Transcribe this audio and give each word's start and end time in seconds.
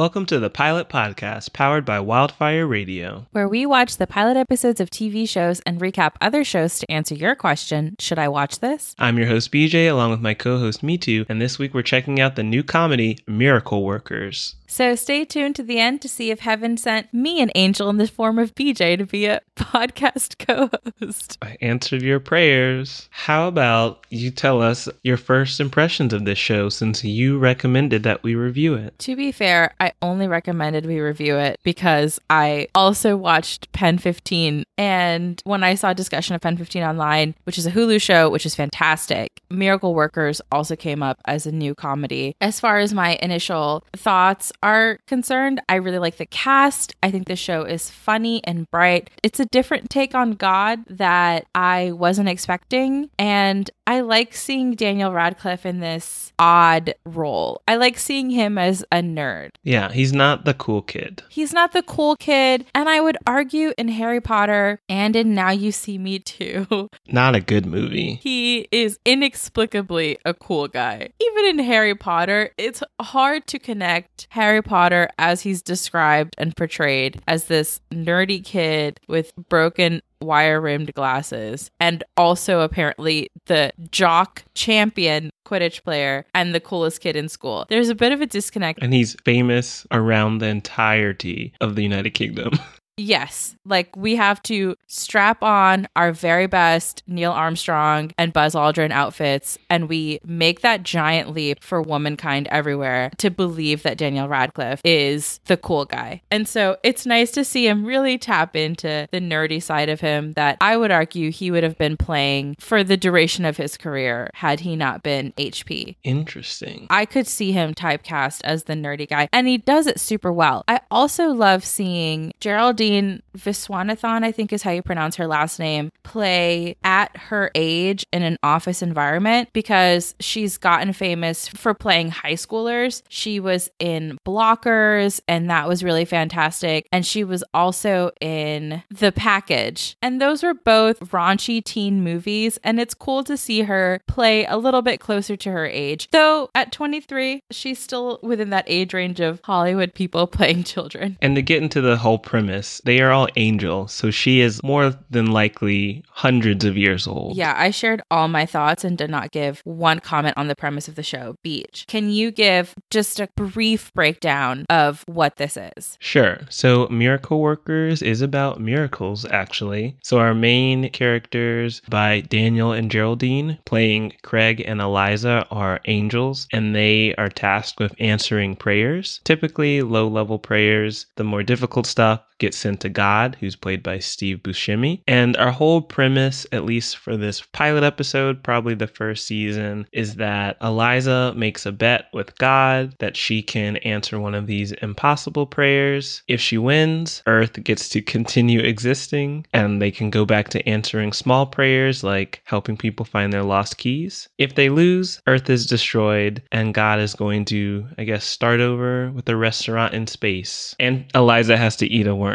Welcome 0.00 0.24
to 0.26 0.38
the 0.38 0.48
Pilot 0.48 0.88
Podcast, 0.88 1.52
powered 1.52 1.84
by 1.84 2.00
Wildfire 2.00 2.66
Radio. 2.66 3.26
where 3.32 3.46
we 3.46 3.66
watch 3.66 3.98
the 3.98 4.06
pilot 4.06 4.34
episodes 4.34 4.80
of 4.80 4.88
TV 4.88 5.28
shows 5.28 5.60
and 5.66 5.78
recap 5.78 6.12
other 6.22 6.42
shows 6.42 6.78
to 6.78 6.90
answer 6.90 7.14
your 7.14 7.34
question 7.34 7.96
Should 7.98 8.18
I 8.18 8.28
watch 8.28 8.60
this? 8.60 8.94
I'm 8.98 9.18
your 9.18 9.26
host, 9.26 9.52
BJ, 9.52 9.90
along 9.90 10.10
with 10.10 10.22
my 10.22 10.32
co 10.32 10.58
host, 10.58 10.82
Me 10.82 10.96
Too, 10.96 11.26
and 11.28 11.38
this 11.38 11.58
week 11.58 11.74
we're 11.74 11.82
checking 11.82 12.18
out 12.18 12.34
the 12.34 12.42
new 12.42 12.62
comedy, 12.62 13.18
Miracle 13.26 13.84
Workers. 13.84 14.54
So 14.70 14.94
stay 14.94 15.24
tuned 15.24 15.56
to 15.56 15.64
the 15.64 15.80
end 15.80 16.00
to 16.02 16.08
see 16.08 16.30
if 16.30 16.38
heaven 16.38 16.76
sent 16.76 17.12
me 17.12 17.40
an 17.40 17.50
angel 17.56 17.90
in 17.90 17.96
the 17.96 18.06
form 18.06 18.38
of 18.38 18.54
BJ 18.54 18.96
to 18.98 19.04
be 19.04 19.26
a 19.26 19.40
podcast 19.56 20.38
co 20.38 20.70
host. 21.00 21.38
I 21.42 21.56
answered 21.60 22.02
your 22.02 22.20
prayers. 22.20 23.08
How 23.10 23.48
about 23.48 24.06
you 24.10 24.30
tell 24.30 24.62
us 24.62 24.88
your 25.02 25.16
first 25.16 25.58
impressions 25.58 26.12
of 26.12 26.24
this 26.24 26.38
show 26.38 26.68
since 26.68 27.02
you 27.02 27.36
recommended 27.36 28.04
that 28.04 28.22
we 28.22 28.36
review 28.36 28.74
it? 28.74 28.96
To 29.00 29.16
be 29.16 29.32
fair, 29.32 29.74
I 29.80 29.90
only 30.02 30.28
recommended 30.28 30.86
we 30.86 31.00
review 31.00 31.36
it 31.36 31.58
because 31.64 32.20
I 32.30 32.68
also 32.72 33.16
watched 33.16 33.72
Pen 33.72 33.98
15. 33.98 34.62
And 34.78 35.42
when 35.42 35.64
I 35.64 35.74
saw 35.74 35.90
a 35.90 35.94
discussion 35.96 36.36
of 36.36 36.42
Pen 36.42 36.56
15 36.56 36.84
online, 36.84 37.34
which 37.42 37.58
is 37.58 37.66
a 37.66 37.72
Hulu 37.72 38.00
show, 38.00 38.30
which 38.30 38.46
is 38.46 38.54
fantastic, 38.54 39.39
Miracle 39.50 39.94
Workers 39.94 40.40
also 40.52 40.76
came 40.76 41.02
up 41.02 41.20
as 41.26 41.46
a 41.46 41.52
new 41.52 41.74
comedy. 41.74 42.34
As 42.40 42.60
far 42.60 42.78
as 42.78 42.94
my 42.94 43.18
initial 43.20 43.84
thoughts 43.94 44.52
are 44.62 44.98
concerned, 45.06 45.60
I 45.68 45.76
really 45.76 45.98
like 45.98 46.16
the 46.16 46.26
cast. 46.26 46.94
I 47.02 47.10
think 47.10 47.26
the 47.26 47.36
show 47.36 47.62
is 47.62 47.90
funny 47.90 48.42
and 48.44 48.70
bright. 48.70 49.10
It's 49.22 49.40
a 49.40 49.46
different 49.46 49.90
take 49.90 50.14
on 50.14 50.32
God 50.32 50.84
that 50.88 51.46
I 51.54 51.92
wasn't 51.92 52.28
expecting. 52.28 53.10
And 53.18 53.70
I 53.90 54.02
like 54.02 54.36
seeing 54.36 54.76
Daniel 54.76 55.12
Radcliffe 55.12 55.66
in 55.66 55.80
this 55.80 56.32
odd 56.38 56.94
role. 57.04 57.60
I 57.66 57.74
like 57.74 57.98
seeing 57.98 58.30
him 58.30 58.56
as 58.56 58.84
a 58.92 58.98
nerd. 58.98 59.50
Yeah, 59.64 59.90
he's 59.90 60.12
not 60.12 60.44
the 60.44 60.54
cool 60.54 60.80
kid. 60.80 61.24
He's 61.28 61.52
not 61.52 61.72
the 61.72 61.82
cool 61.82 62.14
kid. 62.14 62.66
And 62.72 62.88
I 62.88 63.00
would 63.00 63.18
argue 63.26 63.72
in 63.76 63.88
Harry 63.88 64.20
Potter 64.20 64.78
and 64.88 65.16
in 65.16 65.34
Now 65.34 65.50
You 65.50 65.72
See 65.72 65.98
Me 65.98 66.20
Too, 66.20 66.88
Not 67.08 67.34
a 67.34 67.40
good 67.40 67.66
movie. 67.66 68.14
he 68.22 68.68
is 68.70 69.00
inexplicably 69.04 70.18
a 70.24 70.34
cool 70.34 70.68
guy. 70.68 71.08
Even 71.20 71.46
in 71.46 71.58
Harry 71.58 71.96
Potter, 71.96 72.50
it's 72.56 72.84
hard 73.00 73.48
to 73.48 73.58
connect 73.58 74.28
Harry 74.30 74.62
Potter 74.62 75.08
as 75.18 75.40
he's 75.40 75.62
described 75.62 76.36
and 76.38 76.56
portrayed 76.56 77.20
as 77.26 77.46
this 77.46 77.80
nerdy 77.92 78.44
kid 78.44 79.00
with 79.08 79.34
broken 79.48 80.00
wire 80.20 80.60
rimmed 80.60 80.94
glasses 80.94 81.70
and 81.80 82.04
also 82.16 82.60
apparently 82.60 83.30
the 83.46 83.72
jock 83.90 84.44
champion 84.54 85.30
Quidditch 85.46 85.82
player 85.82 86.26
and 86.34 86.54
the 86.54 86.60
coolest 86.60 87.00
kid 87.00 87.16
in 87.16 87.28
school. 87.28 87.66
There's 87.68 87.88
a 87.88 87.94
bit 87.94 88.12
of 88.12 88.20
a 88.20 88.26
disconnect. 88.26 88.80
And 88.82 88.92
he's 88.92 89.16
famous 89.24 89.86
around 89.90 90.38
the 90.38 90.46
entirety 90.46 91.52
of 91.60 91.74
the 91.74 91.82
United 91.82 92.10
Kingdom. 92.10 92.52
Yes, 93.00 93.56
like 93.64 93.96
we 93.96 94.16
have 94.16 94.42
to 94.42 94.76
strap 94.86 95.42
on 95.42 95.88
our 95.96 96.12
very 96.12 96.46
best 96.46 97.02
Neil 97.06 97.32
Armstrong 97.32 98.12
and 98.18 98.30
Buzz 98.30 98.54
Aldrin 98.54 98.90
outfits, 98.90 99.56
and 99.70 99.88
we 99.88 100.20
make 100.22 100.60
that 100.60 100.82
giant 100.82 101.32
leap 101.32 101.64
for 101.64 101.80
womankind 101.80 102.46
everywhere 102.48 103.10
to 103.16 103.30
believe 103.30 103.84
that 103.84 103.96
Daniel 103.96 104.28
Radcliffe 104.28 104.82
is 104.84 105.40
the 105.46 105.56
cool 105.56 105.86
guy. 105.86 106.20
And 106.30 106.46
so 106.46 106.76
it's 106.82 107.06
nice 107.06 107.30
to 107.30 107.44
see 107.44 107.66
him 107.66 107.86
really 107.86 108.18
tap 108.18 108.54
into 108.54 109.08
the 109.10 109.20
nerdy 109.20 109.62
side 109.62 109.88
of 109.88 110.00
him 110.00 110.32
that 110.32 110.58
I 110.60 110.76
would 110.76 110.90
argue 110.90 111.30
he 111.30 111.50
would 111.50 111.62
have 111.62 111.78
been 111.78 111.96
playing 111.96 112.56
for 112.60 112.84
the 112.84 112.98
duration 112.98 113.46
of 113.46 113.56
his 113.56 113.78
career 113.78 114.28
had 114.34 114.60
he 114.60 114.76
not 114.76 115.02
been 115.02 115.32
HP. 115.38 115.96
Interesting. 116.04 116.86
I 116.90 117.06
could 117.06 117.26
see 117.26 117.52
him 117.52 117.74
typecast 117.74 118.42
as 118.44 118.64
the 118.64 118.74
nerdy 118.74 119.08
guy, 119.08 119.30
and 119.32 119.48
he 119.48 119.56
does 119.56 119.86
it 119.86 119.98
super 119.98 120.30
well. 120.30 120.64
I 120.68 120.80
also 120.90 121.28
love 121.28 121.64
seeing 121.64 122.34
Geraldine 122.40 122.89
seen 122.90 123.22
Viswanathan, 123.36 124.24
I 124.24 124.32
think 124.32 124.52
is 124.52 124.62
how 124.62 124.70
you 124.70 124.82
pronounce 124.82 125.16
her 125.16 125.26
last 125.26 125.58
name, 125.58 125.90
play 126.02 126.76
at 126.84 127.16
her 127.16 127.50
age 127.54 128.04
in 128.12 128.22
an 128.22 128.36
office 128.42 128.82
environment 128.82 129.50
because 129.52 130.14
she's 130.20 130.58
gotten 130.58 130.92
famous 130.92 131.48
for 131.48 131.74
playing 131.74 132.10
high 132.10 132.34
schoolers. 132.34 133.02
She 133.08 133.40
was 133.40 133.70
in 133.78 134.18
Blockers, 134.26 135.20
and 135.28 135.50
that 135.50 135.68
was 135.68 135.84
really 135.84 136.04
fantastic. 136.04 136.86
And 136.92 137.04
she 137.06 137.24
was 137.24 137.44
also 137.54 138.10
in 138.20 138.82
The 138.90 139.12
Package. 139.12 139.96
And 140.02 140.20
those 140.20 140.42
were 140.42 140.54
both 140.54 141.00
raunchy 141.00 141.62
teen 141.62 142.02
movies, 142.02 142.58
and 142.64 142.80
it's 142.80 142.94
cool 142.94 143.24
to 143.24 143.36
see 143.36 143.62
her 143.62 144.00
play 144.06 144.44
a 144.46 144.56
little 144.56 144.82
bit 144.82 145.00
closer 145.00 145.36
to 145.36 145.50
her 145.50 145.66
age. 145.66 146.08
Though 146.10 146.50
at 146.54 146.72
23, 146.72 147.42
she's 147.50 147.78
still 147.78 148.18
within 148.22 148.50
that 148.50 148.64
age 148.66 148.94
range 148.94 149.20
of 149.20 149.40
Hollywood 149.44 149.94
people 149.94 150.26
playing 150.40 150.64
children. 150.64 151.18
And 151.20 151.36
to 151.36 151.42
get 151.42 151.62
into 151.62 151.80
the 151.80 151.96
whole 151.96 152.18
premise, 152.18 152.80
they 152.84 153.00
are 153.00 153.10
all 153.10 153.19
angels, 153.36 153.92
so 153.92 154.10
she 154.10 154.40
is 154.40 154.62
more 154.62 154.94
than 155.10 155.26
likely 155.26 156.02
hundreds 156.10 156.64
of 156.64 156.76
years 156.76 157.06
old. 157.06 157.36
Yeah, 157.36 157.54
I 157.56 157.70
shared 157.70 158.02
all 158.10 158.28
my 158.28 158.46
thoughts 158.46 158.84
and 158.84 158.96
did 158.96 159.10
not 159.10 159.32
give 159.32 159.60
one 159.64 160.00
comment 160.00 160.36
on 160.36 160.48
the 160.48 160.56
premise 160.56 160.88
of 160.88 160.94
the 160.94 161.02
show, 161.02 161.36
BJ. 161.44 161.86
Can 161.86 162.10
you 162.10 162.30
give 162.30 162.74
just 162.90 163.20
a 163.20 163.28
brief 163.36 163.92
breakdown 163.94 164.66
of 164.70 165.04
what 165.06 165.36
this 165.36 165.56
is? 165.76 165.96
Sure. 166.00 166.40
So, 166.50 166.86
Miracle 166.88 167.40
Workers 167.40 168.02
is 168.02 168.22
about 168.22 168.60
miracles, 168.60 169.24
actually. 169.26 169.96
So, 170.02 170.18
our 170.18 170.34
main 170.34 170.90
characters 170.90 171.82
by 171.88 172.20
Daniel 172.20 172.72
and 172.72 172.90
Geraldine, 172.90 173.58
playing 173.64 174.14
Craig 174.22 174.62
and 174.66 174.80
Eliza, 174.80 175.46
are 175.50 175.80
angels, 175.86 176.46
and 176.52 176.74
they 176.74 177.14
are 177.16 177.28
tasked 177.28 177.80
with 177.80 177.94
answering 177.98 178.56
prayers, 178.56 179.20
typically 179.24 179.82
low 179.82 180.08
level 180.08 180.38
prayers. 180.38 181.06
The 181.16 181.24
more 181.24 181.42
difficult 181.42 181.86
stuff 181.86 182.20
gets 182.40 182.56
sent 182.56 182.80
to 182.80 182.88
God, 182.88 183.36
who's 183.38 183.54
played 183.54 183.82
by 183.82 184.00
Steve 184.00 184.38
Buscemi. 184.38 185.02
And 185.06 185.36
our 185.36 185.52
whole 185.52 185.82
premise, 185.82 186.46
at 186.50 186.64
least 186.64 186.96
for 186.96 187.16
this 187.16 187.42
pilot 187.52 187.84
episode, 187.84 188.42
probably 188.42 188.74
the 188.74 188.86
first 188.88 189.26
season, 189.26 189.86
is 189.92 190.16
that 190.16 190.56
Eliza 190.60 191.32
makes 191.36 191.66
a 191.66 191.72
bet 191.72 192.06
with 192.12 192.36
God 192.38 192.94
that 192.98 193.16
she 193.16 193.42
can 193.42 193.76
answer 193.78 194.18
one 194.18 194.34
of 194.34 194.46
these 194.46 194.72
impossible 194.72 195.46
prayers. 195.46 196.22
If 196.26 196.40
she 196.40 196.58
wins, 196.58 197.22
Earth 197.26 197.62
gets 197.62 197.88
to 197.90 198.02
continue 198.02 198.60
existing 198.60 199.46
and 199.52 199.80
they 199.80 199.90
can 199.90 200.10
go 200.10 200.24
back 200.24 200.48
to 200.48 200.68
answering 200.68 201.12
small 201.12 201.46
prayers 201.46 202.02
like 202.02 202.40
helping 202.44 202.76
people 202.76 203.04
find 203.04 203.32
their 203.32 203.42
lost 203.42 203.76
keys. 203.76 204.28
If 204.38 204.54
they 204.54 204.70
lose, 204.70 205.20
Earth 205.26 205.50
is 205.50 205.66
destroyed 205.66 206.42
and 206.50 206.74
God 206.74 207.00
is 207.00 207.14
going 207.14 207.44
to, 207.46 207.86
I 207.98 208.04
guess, 208.04 208.24
start 208.24 208.60
over 208.60 209.10
with 209.10 209.28
a 209.28 209.36
restaurant 209.36 209.92
in 209.92 210.06
space. 210.06 210.74
And 210.80 211.04
Eliza 211.14 211.56
has 211.58 211.76
to 211.76 211.86
eat 211.86 212.06
a 212.06 212.14
worm. 212.14 212.29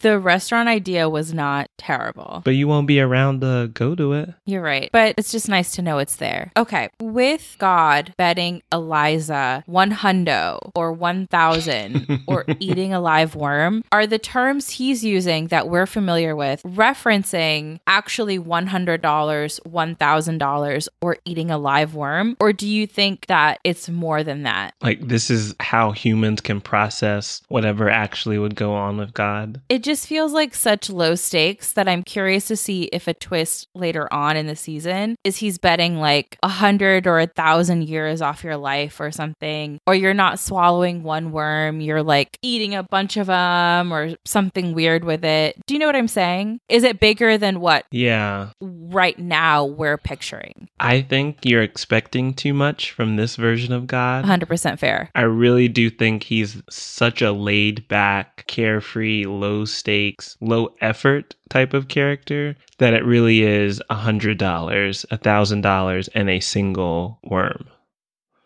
The 0.00 0.18
restaurant 0.18 0.68
idea 0.68 1.08
was 1.08 1.32
not 1.32 1.68
terrible. 1.78 2.42
But 2.44 2.52
you 2.52 2.68
won't 2.68 2.86
be 2.86 3.00
around 3.00 3.40
to 3.40 3.70
go 3.72 3.94
to 3.94 4.12
it. 4.12 4.34
You're 4.46 4.62
right. 4.62 4.90
But 4.92 5.14
it's 5.18 5.32
just 5.32 5.48
nice 5.48 5.72
to 5.72 5.82
know 5.82 5.98
it's 5.98 6.16
there. 6.16 6.52
Okay. 6.56 6.88
With 7.00 7.56
God 7.58 8.14
betting 8.16 8.62
Eliza 8.72 9.62
one 9.66 9.92
hundo 9.92 10.70
or 10.74 10.92
1,000 10.92 12.22
or 12.26 12.44
eating 12.60 12.92
a 12.92 13.00
live 13.00 13.34
worm, 13.34 13.84
are 13.92 14.06
the 14.06 14.18
terms 14.18 14.70
he's 14.70 15.04
using 15.04 15.48
that 15.48 15.68
we're 15.68 15.86
familiar 15.86 16.34
with 16.36 16.62
referencing 16.62 17.78
actually 17.86 18.38
$100, 18.38 19.00
$1,000 19.00 20.88
or 21.00 21.16
eating 21.24 21.50
a 21.50 21.58
live 21.58 21.94
worm? 21.94 22.36
Or 22.40 22.52
do 22.52 22.66
you 22.66 22.86
think 22.86 23.26
that 23.26 23.58
it's 23.64 23.88
more 23.88 24.22
than 24.22 24.42
that? 24.44 24.74
Like, 24.82 25.06
this 25.06 25.30
is 25.30 25.54
how 25.60 25.92
humans 25.92 26.40
can 26.40 26.60
process 26.60 27.42
whatever 27.48 27.88
actually 27.88 28.38
would 28.38 28.54
go 28.54 28.74
on 28.74 28.96
with 28.96 29.12
God. 29.14 29.33
It 29.68 29.82
just 29.82 30.06
feels 30.06 30.32
like 30.32 30.54
such 30.54 30.88
low 30.90 31.14
stakes 31.14 31.72
that 31.74 31.88
I'm 31.88 32.02
curious 32.02 32.46
to 32.46 32.56
see 32.56 32.84
if 32.84 33.08
a 33.08 33.14
twist 33.14 33.68
later 33.74 34.12
on 34.12 34.36
in 34.36 34.46
the 34.46 34.56
season 34.56 35.16
is 35.24 35.36
he's 35.38 35.58
betting 35.58 35.96
like 35.98 36.38
a 36.42 36.48
hundred 36.48 37.06
or 37.06 37.18
a 37.20 37.26
thousand 37.26 37.82
years 37.88 38.22
off 38.22 38.44
your 38.44 38.56
life 38.56 39.00
or 39.00 39.10
something, 39.10 39.78
or 39.86 39.94
you're 39.94 40.14
not 40.14 40.38
swallowing 40.38 41.02
one 41.02 41.32
worm, 41.32 41.80
you're 41.80 42.02
like 42.02 42.38
eating 42.42 42.74
a 42.74 42.82
bunch 42.82 43.16
of 43.16 43.26
them 43.26 43.92
or 43.92 44.14
something 44.24 44.74
weird 44.74 45.04
with 45.04 45.24
it. 45.24 45.56
Do 45.66 45.74
you 45.74 45.80
know 45.80 45.86
what 45.86 45.96
I'm 45.96 46.08
saying? 46.08 46.60
Is 46.68 46.84
it 46.84 47.00
bigger 47.00 47.36
than 47.38 47.60
what 47.60 47.84
Yeah. 47.90 48.50
right 48.60 49.18
now 49.18 49.64
we're 49.64 49.98
picturing? 49.98 50.68
I 50.80 51.02
think 51.02 51.38
you're 51.44 51.62
expecting 51.62 52.34
too 52.34 52.54
much 52.54 52.90
from 52.92 53.16
this 53.16 53.36
version 53.36 53.72
of 53.72 53.86
God. 53.86 54.24
100% 54.24 54.78
fair. 54.78 55.10
I 55.14 55.22
really 55.22 55.68
do 55.68 55.90
think 55.90 56.22
he's 56.24 56.62
such 56.70 57.22
a 57.22 57.32
laid 57.32 57.86
back, 57.88 58.44
carefree, 58.46 59.23
low 59.26 59.64
stakes, 59.64 60.36
low 60.40 60.74
effort 60.80 61.34
type 61.48 61.74
of 61.74 61.88
character 61.88 62.56
that 62.78 62.94
it 62.94 63.04
really 63.04 63.42
is 63.42 63.82
a 63.90 63.94
hundred 63.94 64.38
dollars, 64.38 65.04
a 65.10 65.16
thousand 65.16 65.60
dollars, 65.60 66.08
and 66.08 66.28
a 66.30 66.40
single 66.40 67.18
worm. 67.24 67.66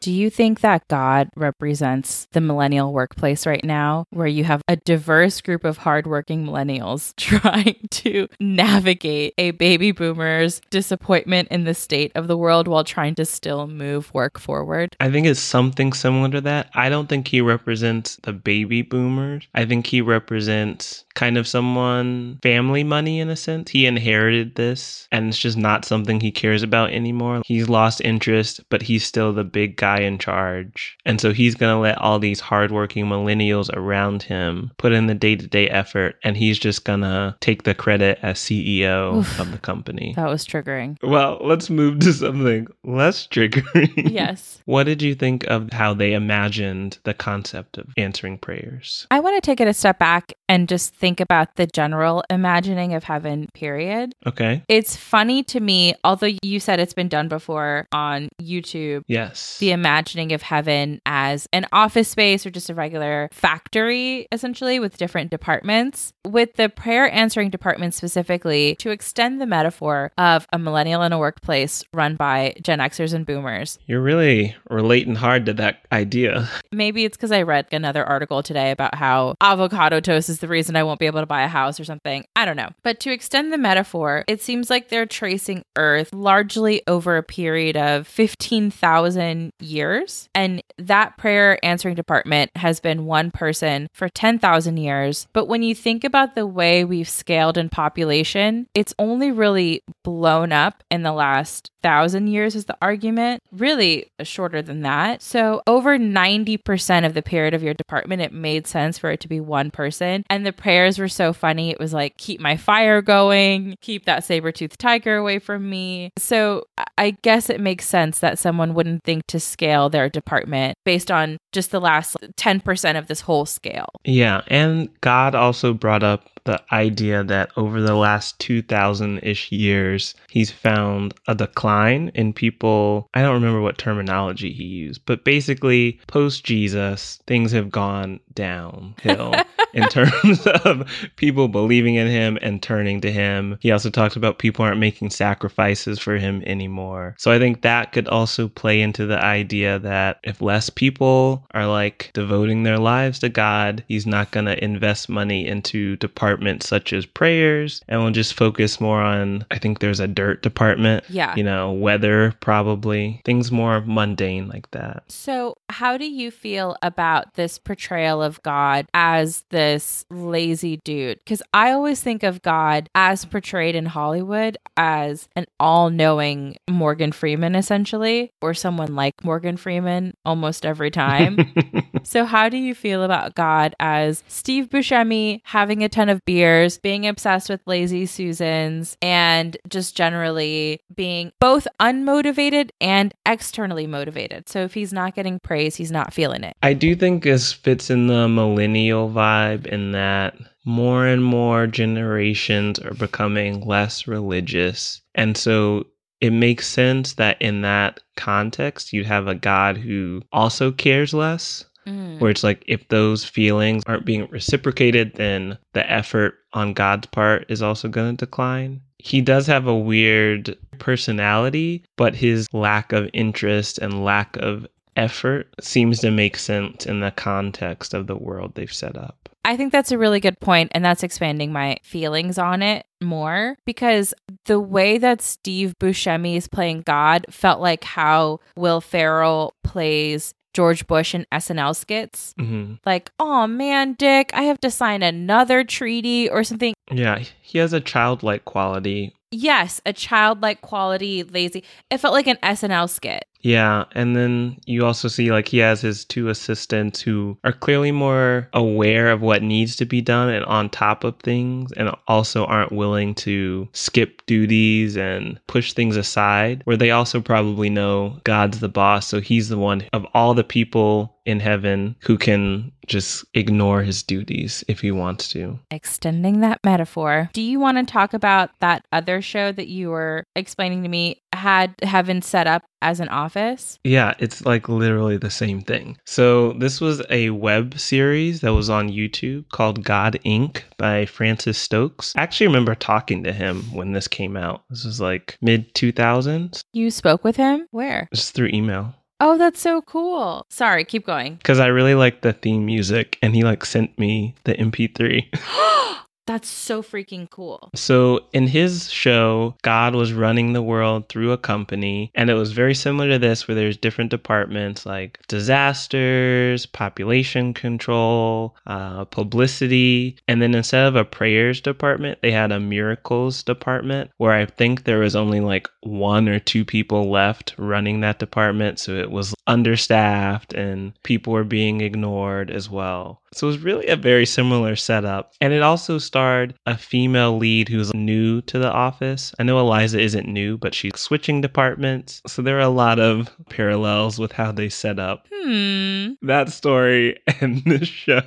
Do 0.01 0.13
you 0.13 0.31
think 0.31 0.61
that 0.61 0.87
God 0.87 1.29
represents 1.35 2.29
the 2.33 2.41
millennial 2.41 2.93
workplace 2.93 3.47
right 3.47 3.65
now, 3.65 4.05
where 4.11 4.29
you 4.29 4.45
have 4.45 4.63
a 4.69 4.77
diverse 4.77 5.41
group 5.41 5.65
of 5.65 5.79
hardworking 5.79 6.47
millennials 6.47 7.15
trying 7.17 7.89
to 7.91 8.29
navigate 8.39 9.35
a 9.39 9.51
baby 9.53 9.91
boomer's 9.91 10.61
disappointment 10.71 11.49
in 11.51 11.65
the 11.65 11.75
state 11.75 12.13
of 12.15 12.29
the 12.29 12.37
world 12.37 12.69
while 12.69 12.85
trying 12.85 13.17
to 13.17 13.25
still 13.25 13.67
move 13.67 14.13
work 14.15 14.39
forward? 14.39 14.95
I 15.01 15.11
think 15.11 15.27
it's 15.27 15.41
something 15.41 15.93
similar 15.93 16.31
to 16.31 16.41
that. 16.43 16.71
I 16.75 16.89
don't 16.89 17.09
think 17.09 17.27
he 17.27 17.41
represents 17.41 18.17
the 18.23 18.33
baby 18.33 18.83
boomers. 18.83 19.49
I 19.55 19.65
think 19.65 19.87
he 19.87 20.01
represents 20.01 21.05
kind 21.15 21.37
of 21.37 21.49
someone 21.49 22.39
family 22.43 22.85
money 22.85 23.19
in 23.19 23.29
a 23.29 23.37
sense. 23.37 23.71
He 23.71 23.87
inherited 23.87 24.55
this 24.55 25.09
and 25.11 25.29
it's 25.29 25.39
just 25.39 25.57
not 25.57 25.85
something 25.85 26.21
he 26.21 26.31
cares 26.31 26.63
about 26.63 26.93
anymore. 26.93 27.43
He's 27.45 27.69
lost 27.69 28.01
interest, 28.03 28.61
but 28.69 28.83
he's 28.83 29.05
still 29.05 29.33
the 29.33 29.43
big 29.43 29.77
guy 29.77 29.88
in 29.97 30.19
charge. 30.19 30.97
And 31.05 31.21
so 31.21 31.33
he's 31.33 31.55
going 31.55 31.75
to 31.75 31.81
let 31.81 31.99
all 31.99 32.19
these 32.19 32.41
hardworking 32.41 33.07
millennials 33.07 33.71
around 33.75 34.23
him 34.23 34.71
put 34.79 34.93
in 34.93 35.07
the 35.07 35.15
day 35.15 35.37
to 35.37 35.47
day 35.47 35.69
effort 35.69 36.17
and 36.25 36.37
he's 36.37 36.59
just 36.59 36.85
going 36.85 37.01
to 37.01 37.37
take 37.41 37.65
the 37.65 37.75
credit 37.75 38.19
as 38.23 38.39
CEO 38.39 39.19
Oof, 39.19 39.41
of 39.41 39.53
the 39.53 39.59
company. 39.59 40.15
That 40.17 40.29
was 40.29 40.47
triggering. 40.47 40.97
Well, 41.03 41.39
let's 41.43 41.69
move 41.69 41.99
to 42.01 42.13
something 42.13 42.69
less 42.85 43.27
triggering. 43.27 43.89
Yes. 44.19 44.61
what 44.65 44.85
did 44.85 45.03
you 45.03 45.15
think 45.15 45.45
of 45.45 45.73
how 45.73 45.95
they 45.95 46.15
imagined 46.15 46.99
the 47.05 47.15
concept 47.15 47.79
of 47.79 47.87
answering 47.97 48.39
prayers? 48.39 49.07
I 49.11 49.21
want 49.21 49.37
to 49.37 49.47
take 49.47 49.61
it 49.61 49.69
a 49.69 49.75
step 49.75 49.99
back 49.99 50.33
and 50.49 50.69
just 50.69 50.95
think 50.95 51.09
think 51.09 51.21
about 51.21 51.57
the 51.57 51.67
general 51.67 52.23
imagining 52.31 52.95
of 52.95 53.05
heaven, 53.05 53.49
period. 53.55 54.15
Okay. 54.27 54.63
It's 54.69 54.95
funny 54.95 55.43
to 55.45 55.59
me, 55.59 55.95
although 56.05 56.31
you 56.43 56.61
said 56.61 56.81
it's 56.81 56.93
been 56.93 57.09
done 57.09 57.29
before 57.29 57.87
on 57.93 58.29
YouTube. 58.41 59.03
Yes. 59.07 59.59
The 59.59 59.73
imagining 59.79 60.33
of 60.33 60.43
heaven 60.43 61.01
as 61.07 61.49
an 61.53 61.67
office 61.73 62.09
space 62.09 62.45
or 62.45 62.51
just 62.51 62.69
a 62.69 62.75
regular 62.75 63.29
factory, 63.33 64.29
essentially, 64.31 64.79
with 64.79 64.99
different 64.99 65.31
departments. 65.31 66.13
With 66.27 66.55
the 66.55 66.69
prayer 66.69 67.11
answering 67.11 67.49
department 67.49 67.95
specifically, 67.95 68.75
to 68.77 68.91
extend 68.91 69.41
the 69.41 69.47
metaphor 69.47 70.13
of 70.19 70.47
a 70.53 70.59
millennial 70.59 71.03
in 71.03 71.13
a 71.13 71.19
workplace 71.19 71.83
run 71.95 72.17
by 72.17 72.55
Gen 72.61 72.81
Xers 72.81 73.15
and 73.15 73.25
boomers. 73.25 73.79
You're 73.87 74.03
really 74.03 74.55
relating 74.69 75.15
hard 75.15 75.47
to 75.47 75.55
that 75.55 75.87
idea. 75.91 76.51
Maybe 76.71 77.07
it's 77.07 77.17
because 77.17 77.33
I 77.33 77.43
read 77.43 77.67
another 77.73 78.05
article 78.05 78.43
today 78.43 78.73
about 78.73 78.95
how 78.95 79.37
avocado 79.41 80.01
toast 80.01 80.29
is 80.29 80.41
the 80.41 80.49
reason 80.49 80.77
I 80.77 80.83
won't 80.83 80.99
won't 80.99 81.01
be 81.01 81.07
able 81.07 81.21
to 81.21 81.27
buy 81.27 81.43
a 81.43 81.49
house 81.49 81.79
or 81.79 81.85
something. 81.85 82.25
I 82.35 82.45
don't 82.45 82.57
know. 82.57 82.71
But 82.83 82.99
to 83.01 83.13
extend 83.13 83.53
the 83.53 83.59
metaphor, 83.59 84.25
it 84.27 84.43
seems 84.43 84.69
like 84.69 84.89
they're 84.89 85.07
tracing 85.07 85.63
Earth 85.77 86.13
largely 86.13 86.83
over 86.89 87.17
a 87.17 87.23
period 87.23 87.77
of 87.77 88.07
15,000 88.09 89.53
years. 89.69 90.29
And 90.35 90.63
that 90.79 91.17
prayer 91.17 91.63
answering 91.65 91.95
department 91.95 92.51
has 92.57 92.81
been 92.81 93.07
one 93.07 93.31
person 93.31 93.89
for 93.93 94.09
10,000 94.09 94.77
years. 94.77 95.27
But 95.33 95.47
when 95.47 95.63
you 95.63 95.75
think 95.75 96.05
about 96.05 96.35
the 96.35 96.47
way 96.47 96.85
we've 96.85 97.09
scaled 97.09 97.59
in 97.59 97.69
population, 97.69 98.67
it's 98.75 98.95
only 98.99 99.31
really 99.31 99.83
blown 100.03 100.53
up 100.53 100.83
in 100.91 101.03
the 101.03 101.13
last 101.13 101.71
thousand 101.83 102.27
years, 102.27 102.57
is 102.57 102.65
the 102.65 102.77
argument. 102.83 103.43
Really 103.53 104.11
shorter 104.23 104.63
than 104.63 104.83
that. 104.83 105.23
So 105.23 105.63
over 105.67 105.99
90% 105.99 107.07
of 107.07 107.15
the 107.15 107.23
period 107.23 107.55
of 107.55 107.63
your 107.63 107.75
department, 107.75 108.23
it 108.23 108.33
made 108.33 108.67
sense 108.67 108.99
for 108.99 109.11
it 109.11 109.21
to 109.21 109.29
be 109.29 109.41
one 109.41 109.71
person. 109.71 110.25
And 110.29 110.45
the 110.45 110.53
prayers 110.53 110.99
were 110.99 111.09
so 111.09 111.33
funny. 111.33 111.71
It 111.71 111.79
was 111.79 111.93
like, 111.93 112.17
keep 112.17 112.41
my 112.41 112.57
fire 112.57 113.01
going, 113.01 113.77
keep 113.81 114.07
that 114.07 114.25
saber 114.25 114.51
toothed 114.51 114.79
tiger 114.79 115.17
away 115.17 115.39
from 115.39 115.71
me. 115.71 116.11
So 116.19 116.67
I 116.97 117.11
guess 117.23 117.49
it 117.49 117.61
makes 117.61 117.87
sense 117.87 118.19
that 118.21 118.39
someone 118.39 118.75
wouldn't 118.75 119.05
think 119.05 119.27
to 119.29 119.41
scale 119.59 119.89
their 119.89 120.09
department 120.09 120.79
based 120.85 121.11
on 121.11 121.37
just 121.53 121.73
the 121.73 121.81
last 121.81 122.17
10% 122.37 122.99
of 122.99 123.09
this 123.09 123.21
whole 123.21 123.45
scale. 123.45 123.89
Yeah. 124.05 124.43
And 124.47 124.89
God 125.01 125.35
also 125.35 125.75
brought 125.75 126.05
up 126.05 126.38
the 126.49 126.63
idea 126.73 127.23
that 127.23 127.51
over 127.59 127.83
the 127.83 127.95
last 127.95 128.39
2000 128.39 129.19
ish 129.19 129.53
years, 129.53 130.15
he's 130.31 130.51
found 130.51 131.13
a 131.27 131.35
decline 131.35 132.11
in 132.15 132.33
people. 132.33 133.11
I 133.13 133.21
don't 133.21 133.35
remember 133.35 133.61
what 133.61 133.77
terminology 133.77 134.51
he 134.51 134.65
used, 134.65 135.05
but 135.05 135.25
basically, 135.25 136.01
post 136.07 136.45
Jesus, 136.45 137.21
things 137.27 137.53
have 137.53 137.71
gone 137.71 138.21
downhill 138.33 139.35
in 139.75 139.87
terms 139.89 140.47
of 140.65 140.91
people 141.17 141.49
believing 141.49 141.97
in 141.97 142.07
him 142.07 142.39
and 142.41 142.63
turning 142.63 143.03
to 143.03 143.13
him. 143.13 143.59
He 143.61 143.71
also 143.71 143.91
talks 143.91 144.17
about 144.17 144.39
people 144.39 144.65
aren't 144.65 144.81
making 144.81 145.11
sacrifices 145.11 145.99
for 145.99 146.17
him 146.17 146.43
anymore. 146.47 147.15
So 147.19 147.31
I 147.31 147.39
think 147.39 147.61
that 147.61 147.93
could 147.93 148.09
also 148.09 148.49
play 148.49 148.81
into 148.81 149.05
the 149.05 149.23
idea 149.23 149.79
that 149.81 150.21
if 150.25 150.41
less 150.41 150.71
people 150.71 151.47
are 151.53 151.67
like 151.67 152.11
devoting 152.15 152.63
their 152.63 152.79
lives 152.79 153.19
to 153.19 153.29
God, 153.29 153.85
he's 153.87 154.07
not 154.07 154.31
going 154.31 154.47
to 154.47 154.65
invest 154.65 155.11
money 155.11 155.47
into 155.47 155.97
departments 155.97 156.38
such 156.63 156.93
as 156.93 157.07
prayers 157.07 157.83
and 157.89 158.03
we'll 158.03 158.13
just 158.13 158.35
focus 158.35 158.81
more 158.81 159.01
on, 159.01 159.45
I 159.51 159.59
think 159.59 159.79
there's 159.79 160.01
a 160.01 160.07
dirt 160.07 160.43
department. 160.43 161.05
Yeah. 161.09 161.35
You 161.37 161.45
know, 161.45 161.73
weather 161.73 162.35
probably, 162.41 163.21
things 163.25 163.51
more 163.51 163.81
mundane 163.81 164.49
like 164.49 164.71
that. 164.73 165.05
So, 165.09 165.57
how 165.69 165.97
do 165.97 166.07
you 166.07 166.31
feel 166.31 166.77
about 166.83 167.35
this 167.35 167.59
portrayal 167.59 168.23
of 168.23 168.43
God 168.43 168.87
as 168.95 169.45
this 169.51 170.05
lazy 170.11 170.79
dude? 170.79 171.19
Because 171.19 171.43
I 171.53 171.73
always 171.73 172.01
think 172.01 172.23
of 172.23 172.43
God 172.43 172.89
as 172.95 173.25
portrayed 173.25 173.75
in 173.75 173.87
Hollywood 173.87 174.57
as 174.77 175.29
an 175.37 175.47
all 175.61 175.91
knowing 175.91 176.57
Morgan 176.69 177.13
Freeman, 177.13 177.55
essentially, 177.55 178.33
or 178.41 178.55
someone 178.55 178.95
like 178.95 179.25
Morgan 179.25 179.57
Freeman 179.57 180.15
almost 180.25 180.65
every 180.65 180.91
time. 180.91 181.39
so, 182.03 182.25
how 182.25 182.49
do 182.49 182.57
you 182.57 182.75
feel 182.75 183.03
about 183.03 183.35
God 183.35 183.75
as 183.81 184.23
Steve 184.29 184.69
Buscemi 184.69 185.41
having 185.45 185.83
a 185.83 185.89
ton 185.89 186.09
of 186.09 186.18
beers, 186.25 186.79
being 186.79 187.07
obsessed 187.07 187.49
with 187.49 187.61
lazy 187.67 188.07
Susans, 188.07 188.97
and 189.03 189.57
just 189.69 189.97
generally 189.97 190.81
being 190.95 191.33
both 191.41 191.67
unmotivated 191.81 192.71
and 192.81 193.15
externally 193.27 193.87
motivated? 193.87 194.49
So, 194.49 194.61
if 194.61 194.75
he's 194.75 194.93
not 194.93 195.15
getting 195.15 195.39
praise, 195.41 195.77
he's 195.77 195.93
not 195.93 196.13
feeling 196.13 196.45
it. 196.45 196.57
I 196.63 196.75
do 196.75 196.95
think 196.95 197.23
this 197.23 197.53
fits 197.53 197.91
in 197.91 198.07
the 198.07 198.29
millennial 198.29 199.11
vibe 199.11 199.67
in 199.67 199.93
that 199.93 200.37
more 200.65 201.07
and 201.07 201.25
more 201.25 201.67
generations 201.67 202.79
are 202.79 202.95
becoming 202.95 203.61
less 203.63 204.07
religious. 204.07 205.01
And 205.15 205.35
so 205.35 205.87
it 206.21 206.31
makes 206.31 206.67
sense 206.67 207.15
that 207.15 207.41
in 207.41 207.63
that 207.63 208.01
context, 208.17 208.93
you'd 208.93 209.07
have 209.07 209.29
a 209.29 209.35
God 209.35 209.77
who 209.77 210.23
also 210.33 210.73
cares 210.73 211.15
less. 211.15 211.65
Mm. 211.89 212.21
Where 212.21 212.31
it's 212.31 212.45
like, 212.45 212.63
if 212.67 212.87
those 212.89 213.25
feelings 213.25 213.83
aren't 213.87 214.05
being 214.05 214.29
reciprocated, 214.31 215.15
then 215.15 215.59
the 215.73 215.91
effort 215.91 216.35
on 216.53 216.75
God's 216.75 217.07
part 217.07 217.47
is 217.49 217.63
also 217.63 217.89
going 217.89 218.17
to 218.17 218.27
decline. 218.27 218.81
He 218.99 219.21
does 219.21 219.47
have 219.47 219.67
a 219.67 219.75
weird 219.75 220.57
personality, 220.79 221.85
but 221.97 222.15
his 222.15 222.53
lack 222.53 222.93
of 222.93 223.09
interest 223.13 223.79
and 223.79 224.05
lack 224.05 224.37
of 224.37 224.67
effort 224.97 225.49
seems 225.61 226.01
to 226.01 226.11
make 226.11 226.37
sense 226.37 226.85
in 226.85 227.01
the 227.01 227.13
context 227.13 227.95
of 227.95 228.07
the 228.07 228.17
world 228.17 228.55
they've 228.55 228.73
set 228.73 228.97
up. 228.97 229.29
I 229.45 229.57
think 229.57 229.73
that's 229.73 229.93
a 229.93 229.99
really 229.99 230.21
good 230.21 230.39
point, 230.41 230.73
and 230.75 230.85
that's 230.85 231.03
expanding 231.03 231.53
my 231.53 231.79
feelings 231.83 232.37
on 232.37 232.61
it 232.61 232.85
more 233.01 233.57
because 233.65 234.13
the 234.45 234.61
way 234.61 234.99
that 234.99 235.23
Steve 235.23 235.75
Buscemi 235.79 236.37
is 236.37 236.49
playing 236.49 236.83
God 236.83 237.25
felt 237.31 237.61
like 237.61 237.85
how 237.85 238.41
Will 238.57 238.81
Ferrell 238.81 239.55
plays 239.63 240.35
George 240.59 240.89
Bush 240.89 241.15
and 241.15 241.25
SNL 241.31 241.77
skits. 241.77 242.35
Mm-hmm. 242.37 242.75
Like, 242.85 243.13
oh 243.21 243.47
man, 243.47 243.93
Dick, 243.93 244.33
I 244.35 244.43
have 244.43 244.59
to 244.63 244.73
sign 244.73 245.05
another 245.05 245.63
treaty 245.63 246.29
or 246.29 246.43
something. 246.43 246.75
Yeah, 246.91 247.23
he 247.41 247.59
has 247.59 247.73
a 247.73 247.81
childlike 247.81 248.45
quality. 248.45 249.15
Yes, 249.31 249.81
a 249.87 249.93
childlike 249.93 250.61
quality, 250.61 251.23
lazy. 251.23 251.63
It 251.93 251.99
felt 251.99 252.13
like 252.13 252.27
an 252.27 252.39
SNL 252.43 252.91
skit. 252.91 253.28
Yeah, 253.41 253.85
and 253.93 254.17
then 254.17 254.59
you 254.67 254.85
also 254.85 255.09
see 255.09 255.31
like 255.31 255.49
he 255.49 255.59
has 255.59 255.81
his 255.81 256.05
two 256.05 256.29
assistants 256.29 257.01
who 257.01 257.39
are 257.45 257.53
clearly 257.53 257.93
more 257.93 258.49
aware 258.53 259.11
of 259.11 259.21
what 259.21 259.43
needs 259.43 259.77
to 259.77 259.85
be 259.85 260.01
done 260.01 260.29
and 260.29 260.45
on 260.47 260.71
top 260.71 261.05
of 261.05 261.19
things 261.21 261.73
and 261.73 261.95
also 262.09 262.45
aren't 262.47 262.73
willing 262.73 263.15
to 263.17 263.69
skip 263.73 264.25
duties 264.27 264.97
and 264.97 265.39
push 265.47 265.73
things 265.73 265.97
aside 265.97 266.63
where 266.65 266.77
they 266.77 266.91
also 266.91 267.21
probably 267.21 267.71
know 267.71 268.21
God's 268.25 268.61
the 268.61 268.69
boss 268.69 269.07
so 269.07 269.21
he's 269.21 269.49
the 269.49 269.59
one 269.59 269.85
of 269.93 270.07
all 270.15 270.35
the 270.35 270.45
people 270.45 271.19
in 271.29 271.41
heaven 271.41 271.95
who 272.01 272.17
can 272.17 272.73
just 272.87 273.23
ignore 273.35 273.83
his 273.83 274.03
duties 274.03 274.65
if 274.67 274.81
he 274.81 274.91
wants 274.91 275.29
to. 275.29 275.59
Extending 275.71 276.41
that 276.41 276.59
metaphor, 276.65 277.29
do 277.35 277.43
you 277.43 277.61
want 277.61 277.77
to 277.77 277.85
talk 277.85 278.15
about 278.15 278.51
that 278.61 278.87
other 278.93 279.21
show 279.21 279.53
that 279.53 279.69
you 279.69 279.91
were 279.91 280.25
explaining 280.35 280.83
to 280.83 280.89
me 280.89 281.23
had 281.39 281.75
heaven 281.83 282.23
set 282.23 282.47
up 282.47 282.63
as 282.83 283.01
an 283.01 283.09
office? 283.09 283.79
Yeah, 283.85 284.15
it's 284.19 284.45
like 284.45 284.69
literally 284.69 285.17
the 285.17 285.31
same 285.31 285.61
thing. 285.61 285.99
So, 286.07 286.53
this 286.55 286.81
was 286.81 287.03
a 287.11 287.31
web 287.31 287.79
series 287.79 288.41
that 288.41 288.55
was 288.55 288.71
on 288.71 288.89
YouTube 288.89 289.49
called 289.51 289.85
God 289.85 290.19
Inc. 290.25 290.63
by 290.77 291.07
Francis 291.07 291.59
Stokes. 291.59 292.13
I 292.17 292.23
actually 292.23 292.47
remember 292.49 292.75
talking 292.75 293.25
to 293.25 293.33
him 293.33 293.63
when 293.75 293.93
this 293.93 294.09
came 294.09 294.37
out. 294.37 294.63
This 294.71 294.85
was 294.85 295.01
like 295.01 295.37
mid 295.41 295.75
2000s. 295.75 296.63
You 296.73 296.91
spoke 296.91 297.25
with 297.25 297.37
him? 297.37 297.67
Where? 297.71 298.09
Just 298.15 298.35
through 298.35 298.51
email. 298.53 298.95
Oh, 299.21 299.37
that's 299.37 299.61
so 299.61 299.83
cool. 299.83 300.45
Sorry, 300.49 300.85
keep 300.85 301.05
going. 301.05 301.37
Because 301.37 301.59
I 301.59 301.67
really 301.67 301.95
like 301.95 302.21
the 302.21 302.33
theme 302.33 302.65
music, 302.65 303.19
and 303.21 303.35
he 303.35 303.43
like 303.43 303.65
sent 303.65 303.99
me 303.99 304.35
the 304.45 304.55
MP3. 304.55 305.27
That's 306.29 306.51
so 306.51 306.83
freaking 306.83 307.31
cool. 307.31 307.71
So, 307.75 308.21
in 308.35 308.49
his 308.49 308.91
show, 308.91 309.55
God 309.63 309.95
was 309.95 310.13
running 310.13 310.53
the 310.53 310.61
world 310.61 311.09
through 311.09 311.33
a 311.33 311.39
company, 311.39 312.11
and 312.15 312.29
it 312.29 312.35
was 312.35 312.53
very 312.53 312.75
similar 312.75 313.09
to 313.09 313.19
this, 313.19 313.49
where 313.49 313.55
there's 313.55 313.79
different 313.79 314.11
departments 314.11 314.85
like 314.85 315.27
disasters, 315.29 316.67
population 316.67 317.55
control, 317.55 318.55
uh, 318.67 319.07
publicity, 319.07 320.19
and 320.29 320.43
then 320.43 320.55
instead 320.55 320.85
of 320.85 320.97
a 320.97 321.05
prayers 321.07 321.63
department, 321.63 322.19
they 322.21 322.31
had 322.31 322.53
a 322.53 322.61
miracles 322.61 323.43
department, 323.43 324.11
where 324.19 324.33
I 324.33 324.45
think 324.45 324.85
there 324.85 324.99
was 324.99 325.17
only 325.17 325.41
like 325.41 325.71
one 325.81 326.29
or 326.29 326.39
two 326.39 326.67
people 326.67 327.11
left 327.11 327.55
running 327.57 328.01
that 328.01 328.19
department, 328.19 328.79
so 328.79 328.93
it 328.93 329.11
was 329.11 329.35
understaffed 329.47 330.53
and 330.53 330.93
people 331.05 331.33
were 331.33 331.43
being 331.43 331.81
ignored 331.81 332.51
as 332.51 332.69
well. 332.69 333.23
So 333.33 333.47
it 333.47 333.51
was 333.51 333.59
really 333.59 333.87
a 333.87 333.97
very 333.97 334.27
similar 334.27 334.77
setup. 334.77 335.33
And 335.41 335.53
it 335.53 335.63
also 335.63 335.99
starred 335.99 336.55
a 336.67 336.77
female 336.77 337.37
lead 337.37 337.69
who's 337.69 337.93
new 337.95 338.41
to 338.43 338.59
the 338.59 338.71
office. 338.71 339.33
I 339.39 339.43
know 339.43 339.59
Eliza 339.59 340.01
isn't 340.01 340.27
new, 340.29 340.57
but 340.59 340.75
she's 340.75 340.93
switching 340.99 341.41
departments. 341.41 342.23
So 342.27 342.43
there 342.43 342.57
are 342.57 342.61
a 342.61 342.69
lot 342.69 342.99
of 342.99 343.31
parallels 343.51 344.19
with 344.19 344.33
how 344.33 344.53
they 344.53 344.69
set 344.69 344.99
up 344.99 345.27
Hmm. 345.33 346.13
that 346.23 346.51
story 346.51 347.19
and 347.41 347.63
this 347.65 347.89
show. 347.89 348.23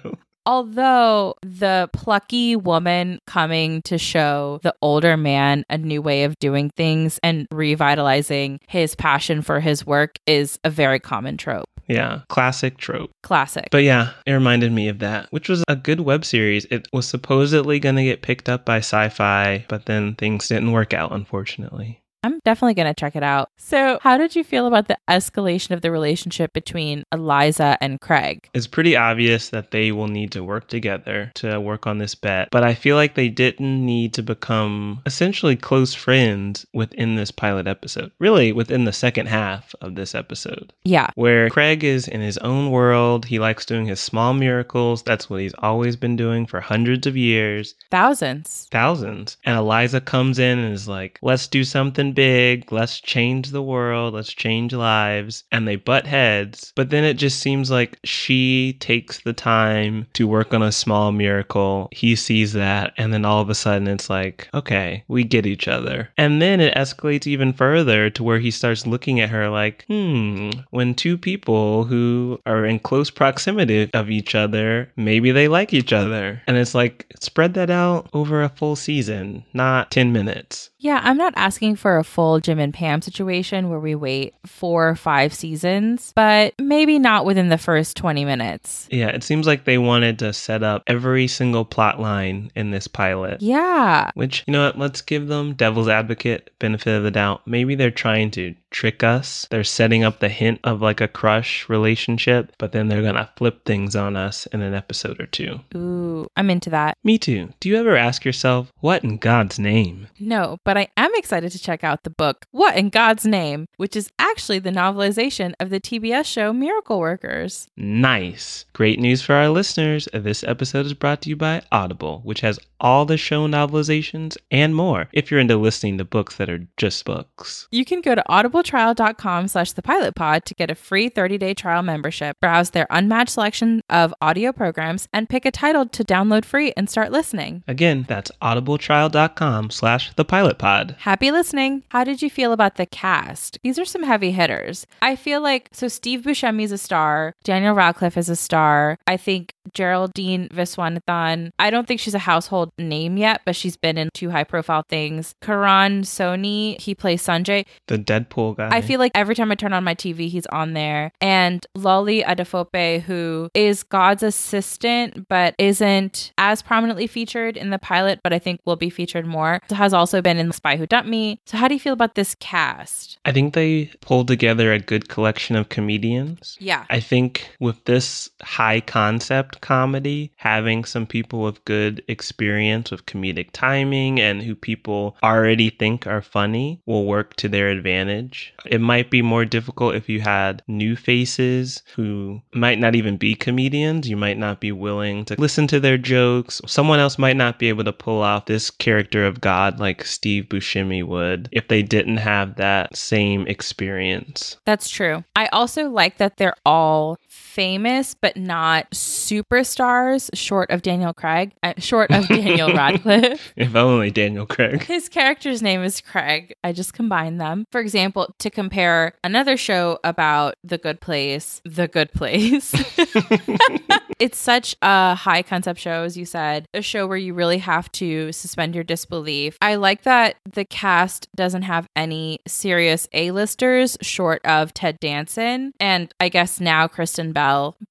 Although 0.45 1.35
the 1.43 1.87
plucky 1.93 2.55
woman 2.55 3.19
coming 3.27 3.83
to 3.83 3.99
show 3.99 4.59
the 4.63 4.73
older 4.81 5.15
man 5.15 5.63
a 5.69 5.77
new 5.77 6.01
way 6.01 6.23
of 6.23 6.33
doing 6.39 6.71
things 6.75 7.19
and 7.21 7.47
revitalizing 7.51 8.59
his 8.67 8.95
passion 8.95 9.43
for 9.43 9.59
his 9.59 9.85
work 9.85 10.15
is 10.25 10.59
a 10.63 10.71
very 10.71 10.99
common 10.99 11.37
trope. 11.37 11.69
Yeah, 11.91 12.21
classic 12.29 12.77
trope. 12.77 13.11
Classic. 13.21 13.67
But 13.69 13.83
yeah, 13.83 14.11
it 14.25 14.31
reminded 14.31 14.71
me 14.71 14.87
of 14.87 14.99
that, 14.99 15.27
which 15.31 15.49
was 15.49 15.63
a 15.67 15.75
good 15.75 15.99
web 15.99 16.23
series. 16.23 16.65
It 16.71 16.87
was 16.93 17.07
supposedly 17.07 17.79
going 17.79 17.97
to 17.97 18.03
get 18.03 18.21
picked 18.21 18.47
up 18.47 18.65
by 18.65 18.77
sci 18.77 19.09
fi, 19.09 19.65
but 19.67 19.85
then 19.87 20.15
things 20.15 20.47
didn't 20.47 20.71
work 20.71 20.93
out, 20.93 21.11
unfortunately. 21.11 22.00
Definitely 22.43 22.73
going 22.73 22.93
to 22.93 22.99
check 22.99 23.15
it 23.15 23.23
out. 23.23 23.49
So, 23.57 23.99
how 24.01 24.17
did 24.17 24.35
you 24.35 24.43
feel 24.43 24.65
about 24.67 24.87
the 24.87 24.97
escalation 25.09 25.71
of 25.71 25.81
the 25.81 25.91
relationship 25.91 26.53
between 26.53 27.03
Eliza 27.11 27.77
and 27.81 28.01
Craig? 28.01 28.49
It's 28.53 28.67
pretty 28.67 28.95
obvious 28.95 29.49
that 29.49 29.71
they 29.71 29.91
will 29.91 30.07
need 30.07 30.31
to 30.31 30.43
work 30.43 30.67
together 30.67 31.31
to 31.35 31.59
work 31.59 31.85
on 31.87 31.99
this 31.99 32.15
bet, 32.15 32.49
but 32.51 32.63
I 32.63 32.73
feel 32.73 32.95
like 32.95 33.15
they 33.15 33.29
didn't 33.29 33.85
need 33.85 34.13
to 34.15 34.23
become 34.23 35.01
essentially 35.05 35.55
close 35.55 35.93
friends 35.93 36.65
within 36.73 37.15
this 37.15 37.31
pilot 37.31 37.67
episode. 37.67 38.11
Really, 38.19 38.51
within 38.51 38.85
the 38.85 38.93
second 38.93 39.27
half 39.27 39.75
of 39.81 39.95
this 39.95 40.15
episode, 40.15 40.73
Yeah. 40.83 41.09
where 41.15 41.49
Craig 41.49 41.83
is 41.83 42.07
in 42.07 42.21
his 42.21 42.37
own 42.39 42.71
world. 42.71 43.25
He 43.25 43.39
likes 43.39 43.65
doing 43.65 43.85
his 43.85 43.99
small 43.99 44.33
miracles. 44.33 45.03
That's 45.03 45.29
what 45.29 45.41
he's 45.41 45.53
always 45.59 45.95
been 45.95 46.15
doing 46.15 46.45
for 46.45 46.59
hundreds 46.59 47.05
of 47.07 47.15
years, 47.15 47.75
Thousands. 47.91 48.67
thousands. 48.71 49.37
And 49.45 49.57
Eliza 49.57 50.01
comes 50.01 50.39
in 50.39 50.59
and 50.59 50.73
is 50.73 50.87
like, 50.87 51.19
let's 51.21 51.47
do 51.47 51.63
something 51.63 52.13
big. 52.31 52.71
Let's 52.71 53.01
change 53.01 53.49
the 53.49 53.61
world. 53.61 54.13
Let's 54.13 54.31
change 54.31 54.71
lives. 54.71 55.43
And 55.51 55.67
they 55.67 55.75
butt 55.75 56.07
heads. 56.07 56.71
But 56.77 56.89
then 56.89 57.03
it 57.03 57.15
just 57.15 57.39
seems 57.39 57.69
like 57.69 57.99
she 58.05 58.77
takes 58.79 59.19
the 59.19 59.33
time 59.33 60.07
to 60.13 60.29
work 60.29 60.53
on 60.53 60.63
a 60.63 60.71
small 60.71 61.11
miracle. 61.11 61.89
He 61.91 62.15
sees 62.15 62.53
that. 62.53 62.93
And 62.97 63.13
then 63.13 63.25
all 63.25 63.41
of 63.41 63.49
a 63.49 63.55
sudden 63.55 63.89
it's 63.89 64.09
like, 64.09 64.47
okay, 64.53 65.03
we 65.09 65.25
get 65.25 65.45
each 65.45 65.67
other. 65.67 66.09
And 66.17 66.41
then 66.41 66.61
it 66.61 66.73
escalates 66.73 67.27
even 67.27 67.51
further 67.51 68.09
to 68.11 68.23
where 68.23 68.39
he 68.39 68.49
starts 68.49 68.87
looking 68.87 69.19
at 69.19 69.29
her 69.29 69.49
like, 69.49 69.83
hmm, 69.89 70.51
when 70.69 70.95
two 70.95 71.17
people 71.17 71.83
who 71.83 72.39
are 72.45 72.65
in 72.65 72.79
close 72.79 73.09
proximity 73.09 73.89
of 73.93 74.09
each 74.09 74.35
other, 74.35 74.89
maybe 74.95 75.31
they 75.31 75.49
like 75.49 75.73
each 75.73 75.91
other. 75.91 76.41
And 76.47 76.55
it's 76.55 76.73
like, 76.73 77.11
spread 77.19 77.55
that 77.55 77.69
out 77.69 78.09
over 78.13 78.41
a 78.41 78.47
full 78.47 78.77
season, 78.77 79.43
not 79.53 79.91
10 79.91 80.13
minutes. 80.13 80.69
Yeah, 80.79 81.01
I'm 81.03 81.17
not 81.17 81.33
asking 81.35 81.75
for 81.75 81.97
a 81.97 82.03
full 82.03 82.20
Jim 82.39 82.59
and 82.59 82.73
Pam 82.73 83.01
situation 83.01 83.69
where 83.69 83.79
we 83.79 83.95
wait 83.95 84.33
four 84.45 84.89
or 84.89 84.95
five 84.95 85.33
seasons, 85.33 86.13
but 86.15 86.53
maybe 86.59 86.99
not 86.99 87.25
within 87.25 87.49
the 87.49 87.57
first 87.57 87.97
20 87.97 88.25
minutes. 88.25 88.87
Yeah, 88.91 89.07
it 89.07 89.23
seems 89.23 89.47
like 89.47 89.65
they 89.65 89.77
wanted 89.77 90.19
to 90.19 90.33
set 90.33 90.63
up 90.63 90.83
every 90.87 91.27
single 91.27 91.65
plot 91.65 91.99
line 91.99 92.51
in 92.55 92.71
this 92.71 92.87
pilot. 92.87 93.41
Yeah. 93.41 94.11
Which, 94.13 94.43
you 94.47 94.53
know 94.53 94.65
what, 94.65 94.77
let's 94.77 95.01
give 95.01 95.27
them 95.27 95.53
devil's 95.53 95.87
advocate 95.87 96.51
benefit 96.59 96.95
of 96.95 97.03
the 97.03 97.11
doubt. 97.11 97.41
Maybe 97.47 97.75
they're 97.75 97.91
trying 97.91 98.31
to 98.31 98.55
trick 98.71 99.03
us. 99.03 99.47
They're 99.51 99.63
setting 99.63 100.03
up 100.03 100.19
the 100.19 100.29
hint 100.29 100.59
of 100.63 100.81
like 100.81 101.01
a 101.01 101.07
crush 101.07 101.69
relationship, 101.69 102.53
but 102.57 102.71
then 102.71 102.87
they're 102.87 103.03
gonna 103.03 103.29
flip 103.37 103.65
things 103.65 103.95
on 103.95 104.15
us 104.15 104.47
in 104.47 104.61
an 104.61 104.73
episode 104.73 105.19
or 105.19 105.27
two. 105.27 105.59
Ooh, 105.75 106.25
I'm 106.35 106.49
into 106.49 106.69
that. 106.71 106.97
Me 107.03 107.17
too. 107.17 107.49
Do 107.59 107.69
you 107.69 107.77
ever 107.77 107.95
ask 107.95 108.25
yourself, 108.25 108.71
what 108.79 109.03
in 109.03 109.17
God's 109.17 109.59
name? 109.59 110.07
No, 110.19 110.57
but 110.63 110.77
I 110.77 110.87
am 110.97 111.11
excited 111.15 111.51
to 111.51 111.59
check 111.59 111.83
out 111.83 112.03
the 112.03 112.09
book, 112.09 112.45
What 112.51 112.75
in 112.75 112.89
God's 112.89 113.25
Name, 113.25 113.65
which 113.77 113.95
is 113.95 114.09
actually 114.17 114.59
the 114.59 114.71
novelization 114.71 115.53
of 115.59 115.69
the 115.69 115.79
TBS 115.79 116.25
show 116.25 116.53
Miracle 116.53 116.99
Workers. 116.99 117.67
Nice. 117.77 118.65
Great 118.73 118.99
news 118.99 119.21
for 119.21 119.33
our 119.33 119.49
listeners. 119.49 120.07
This 120.13 120.43
episode 120.43 120.85
is 120.85 120.93
brought 120.93 121.21
to 121.23 121.29
you 121.29 121.35
by 121.35 121.61
Audible, 121.71 122.21
which 122.23 122.41
has 122.41 122.59
all 122.79 123.05
the 123.05 123.17
show 123.17 123.47
novelizations 123.47 124.37
and 124.49 124.75
more 124.75 125.07
if 125.13 125.29
you're 125.29 125.39
into 125.39 125.57
listening 125.57 125.97
to 125.97 126.05
books 126.05 126.37
that 126.37 126.49
are 126.49 126.65
just 126.77 127.05
books. 127.05 127.67
You 127.71 127.85
can 127.85 128.01
go 128.01 128.15
to 128.15 128.23
audibletrial.com 128.61 129.47
slash 129.47 129.73
the 129.73 129.81
pilot 129.81 130.15
pod 130.15 130.45
to 130.45 130.53
get 130.53 130.69
a 130.69 130.75
free 130.75 131.09
30-day 131.09 131.53
trial 131.53 131.81
membership, 131.81 132.39
browse 132.39 132.71
their 132.71 132.87
unmatched 132.89 133.31
selection 133.31 133.81
of 133.89 134.13
audio 134.21 134.51
programs, 134.51 135.07
and 135.13 135.29
pick 135.29 135.45
a 135.45 135.51
title 135.51 135.85
to 135.87 136.03
download 136.03 136.45
free 136.45 136.73
and 136.77 136.89
start 136.89 137.11
listening. 137.11 137.63
Again, 137.67 138.05
that's 138.07 138.31
audibletrial.com 138.41 139.69
slash 139.69 140.13
the 140.15 140.25
pilot 140.25 140.57
pod. 140.57 140.95
Happy 140.99 141.31
listening. 141.31 141.83
How 141.89 142.03
did 142.03 142.21
you 142.21 142.29
feel 142.29 142.51
about 142.51 142.75
the 142.75 142.85
cast? 142.85 143.57
These 143.63 143.79
are 143.79 143.85
some 143.85 144.03
heavy 144.03 144.31
hitters. 144.31 144.85
I 145.01 145.15
feel 145.15 145.41
like 145.41 145.69
so 145.71 145.87
Steve 145.87 146.21
Buscemi's 146.21 146.71
a 146.71 146.77
star, 146.77 147.35
Daniel 147.43 147.73
Radcliffe 147.73 148.17
is 148.17 148.29
a 148.29 148.35
star. 148.35 148.97
I 149.07 149.17
think 149.17 149.53
Geraldine 149.73 150.47
Viswanathan. 150.49 151.51
I 151.59 151.69
don't 151.69 151.87
think 151.87 151.99
she's 151.99 152.13
a 152.13 152.19
household 152.19 152.71
name 152.77 153.17
yet, 153.17 153.41
but 153.45 153.55
she's 153.55 153.77
been 153.77 153.97
in 153.97 154.09
two 154.13 154.29
high 154.29 154.43
profile 154.43 154.83
things. 154.89 155.35
Karan 155.41 156.01
Soni, 156.01 156.79
he 156.79 156.95
plays 156.95 157.25
Sanjay. 157.25 157.65
The 157.87 157.97
Deadpool 157.97 158.57
guy. 158.57 158.69
I 158.71 158.81
feel 158.81 158.99
like 158.99 159.11
every 159.15 159.35
time 159.35 159.51
I 159.51 159.55
turn 159.55 159.73
on 159.73 159.83
my 159.83 159.95
TV, 159.95 160.29
he's 160.29 160.45
on 160.47 160.73
there. 160.73 161.11
And 161.21 161.65
Lolly 161.75 162.23
Adefope, 162.23 163.01
who 163.01 163.49
is 163.53 163.83
God's 163.83 164.23
assistant, 164.23 165.27
but 165.27 165.55
isn't 165.57 166.33
as 166.37 166.61
prominently 166.61 167.07
featured 167.07 167.57
in 167.57 167.69
the 167.69 167.79
pilot, 167.79 168.19
but 168.23 168.33
I 168.33 168.39
think 168.39 168.61
will 168.65 168.75
be 168.75 168.89
featured 168.89 169.25
more, 169.25 169.61
has 169.69 169.93
also 169.93 170.21
been 170.21 170.37
in 170.37 170.47
The 170.47 170.53
Spy 170.53 170.77
Who 170.77 170.85
Dumped 170.87 171.09
Me. 171.09 171.39
So, 171.45 171.57
how 171.57 171.67
do 171.67 171.73
you 171.73 171.79
feel 171.79 171.93
about 171.93 172.15
this 172.15 172.35
cast? 172.35 173.19
I 173.25 173.31
think 173.31 173.53
they 173.53 173.91
pulled 174.01 174.27
together 174.27 174.73
a 174.73 174.79
good 174.79 175.09
collection 175.09 175.55
of 175.55 175.69
comedians. 175.69 176.57
Yeah. 176.59 176.85
I 176.89 176.99
think 176.99 177.49
with 177.59 177.83
this 177.85 178.29
high 178.41 178.81
concept 178.81 179.50
comedy, 179.59 180.31
having 180.37 180.85
some 180.85 181.05
people 181.05 181.41
with 181.41 181.65
good 181.65 182.03
experience 182.07 182.91
with 182.91 183.05
comedic 183.05 183.49
timing 183.51 184.19
and 184.19 184.41
who 184.43 184.55
people 184.55 185.17
already 185.23 185.69
think 185.69 186.07
are 186.07 186.21
funny 186.21 186.81
will 186.85 187.05
work 187.05 187.35
to 187.35 187.49
their 187.49 187.69
advantage. 187.69 188.53
It 188.65 188.79
might 188.79 189.09
be 189.09 189.21
more 189.21 189.43
difficult 189.45 189.95
if 189.95 190.07
you 190.07 190.21
had 190.21 190.63
new 190.67 190.95
faces 190.95 191.83
who 191.95 192.41
might 192.53 192.79
not 192.79 192.95
even 192.95 193.17
be 193.17 193.35
comedians. 193.35 194.07
You 194.07 194.17
might 194.17 194.37
not 194.37 194.59
be 194.59 194.71
willing 194.71 195.25
to 195.25 195.35
listen 195.37 195.67
to 195.67 195.79
their 195.79 195.97
jokes. 195.97 196.61
Someone 196.65 196.99
else 196.99 197.17
might 197.17 197.35
not 197.35 197.59
be 197.59 197.69
able 197.69 197.83
to 197.83 197.93
pull 197.93 198.21
off 198.21 198.45
this 198.45 198.69
character 198.69 199.25
of 199.25 199.41
God 199.41 199.79
like 199.79 200.05
Steve 200.05 200.45
Buscemi 200.45 201.03
would 201.03 201.49
if 201.51 201.67
they 201.67 201.81
didn't 201.81 202.17
have 202.17 202.55
that 202.55 202.95
same 202.95 203.47
experience. 203.47 204.57
That's 204.65 204.89
true. 204.89 205.23
I 205.35 205.47
also 205.47 205.89
like 205.89 206.17
that 206.17 206.37
they're 206.37 206.55
all 206.65 207.17
famous, 207.51 208.15
but 208.15 208.37
not 208.37 208.89
superstars, 208.91 210.29
short 210.33 210.71
of 210.71 210.81
Daniel 210.81 211.13
Craig, 211.13 211.51
uh, 211.63 211.73
short 211.77 212.09
of 212.11 212.27
Daniel 212.27 212.73
Radcliffe. 212.73 213.53
If 213.57 213.75
only 213.75 214.09
Daniel 214.09 214.45
Craig. 214.45 214.83
His 214.83 215.09
character's 215.09 215.61
name 215.61 215.83
is 215.83 215.99
Craig. 215.99 216.55
I 216.63 216.71
just 216.71 216.93
combined 216.93 217.41
them. 217.41 217.65
For 217.71 217.81
example, 217.81 218.33
to 218.39 218.49
compare 218.49 219.13
another 219.23 219.57
show 219.57 219.99
about 220.03 220.55
The 220.63 220.77
Good 220.77 221.01
Place, 221.01 221.61
The 221.65 221.87
Good 221.89 222.13
Place. 222.13 222.73
It's 224.21 224.37
such 224.37 224.75
a 224.83 225.15
high 225.15 225.41
concept 225.41 225.79
show, 225.79 226.03
as 226.03 226.15
you 226.15 226.25
said, 226.25 226.67
a 226.75 226.83
show 226.83 227.07
where 227.07 227.17
you 227.17 227.33
really 227.33 227.57
have 227.57 227.91
to 227.93 228.31
suspend 228.31 228.75
your 228.75 228.83
disbelief. 228.83 229.57
I 229.63 229.73
like 229.73 230.03
that 230.03 230.35
the 230.47 230.63
cast 230.63 231.27
doesn't 231.35 231.63
have 231.63 231.89
any 231.95 232.37
serious 232.47 233.07
A-listers 233.13 233.97
short 234.03 234.45
of 234.45 234.75
Ted 234.75 234.99
Danson 234.99 235.73
and 235.79 236.13
I 236.19 236.29
guess 236.29 236.59
now 236.59 236.87
Kristen 236.87 237.31
Bell, 237.31 237.40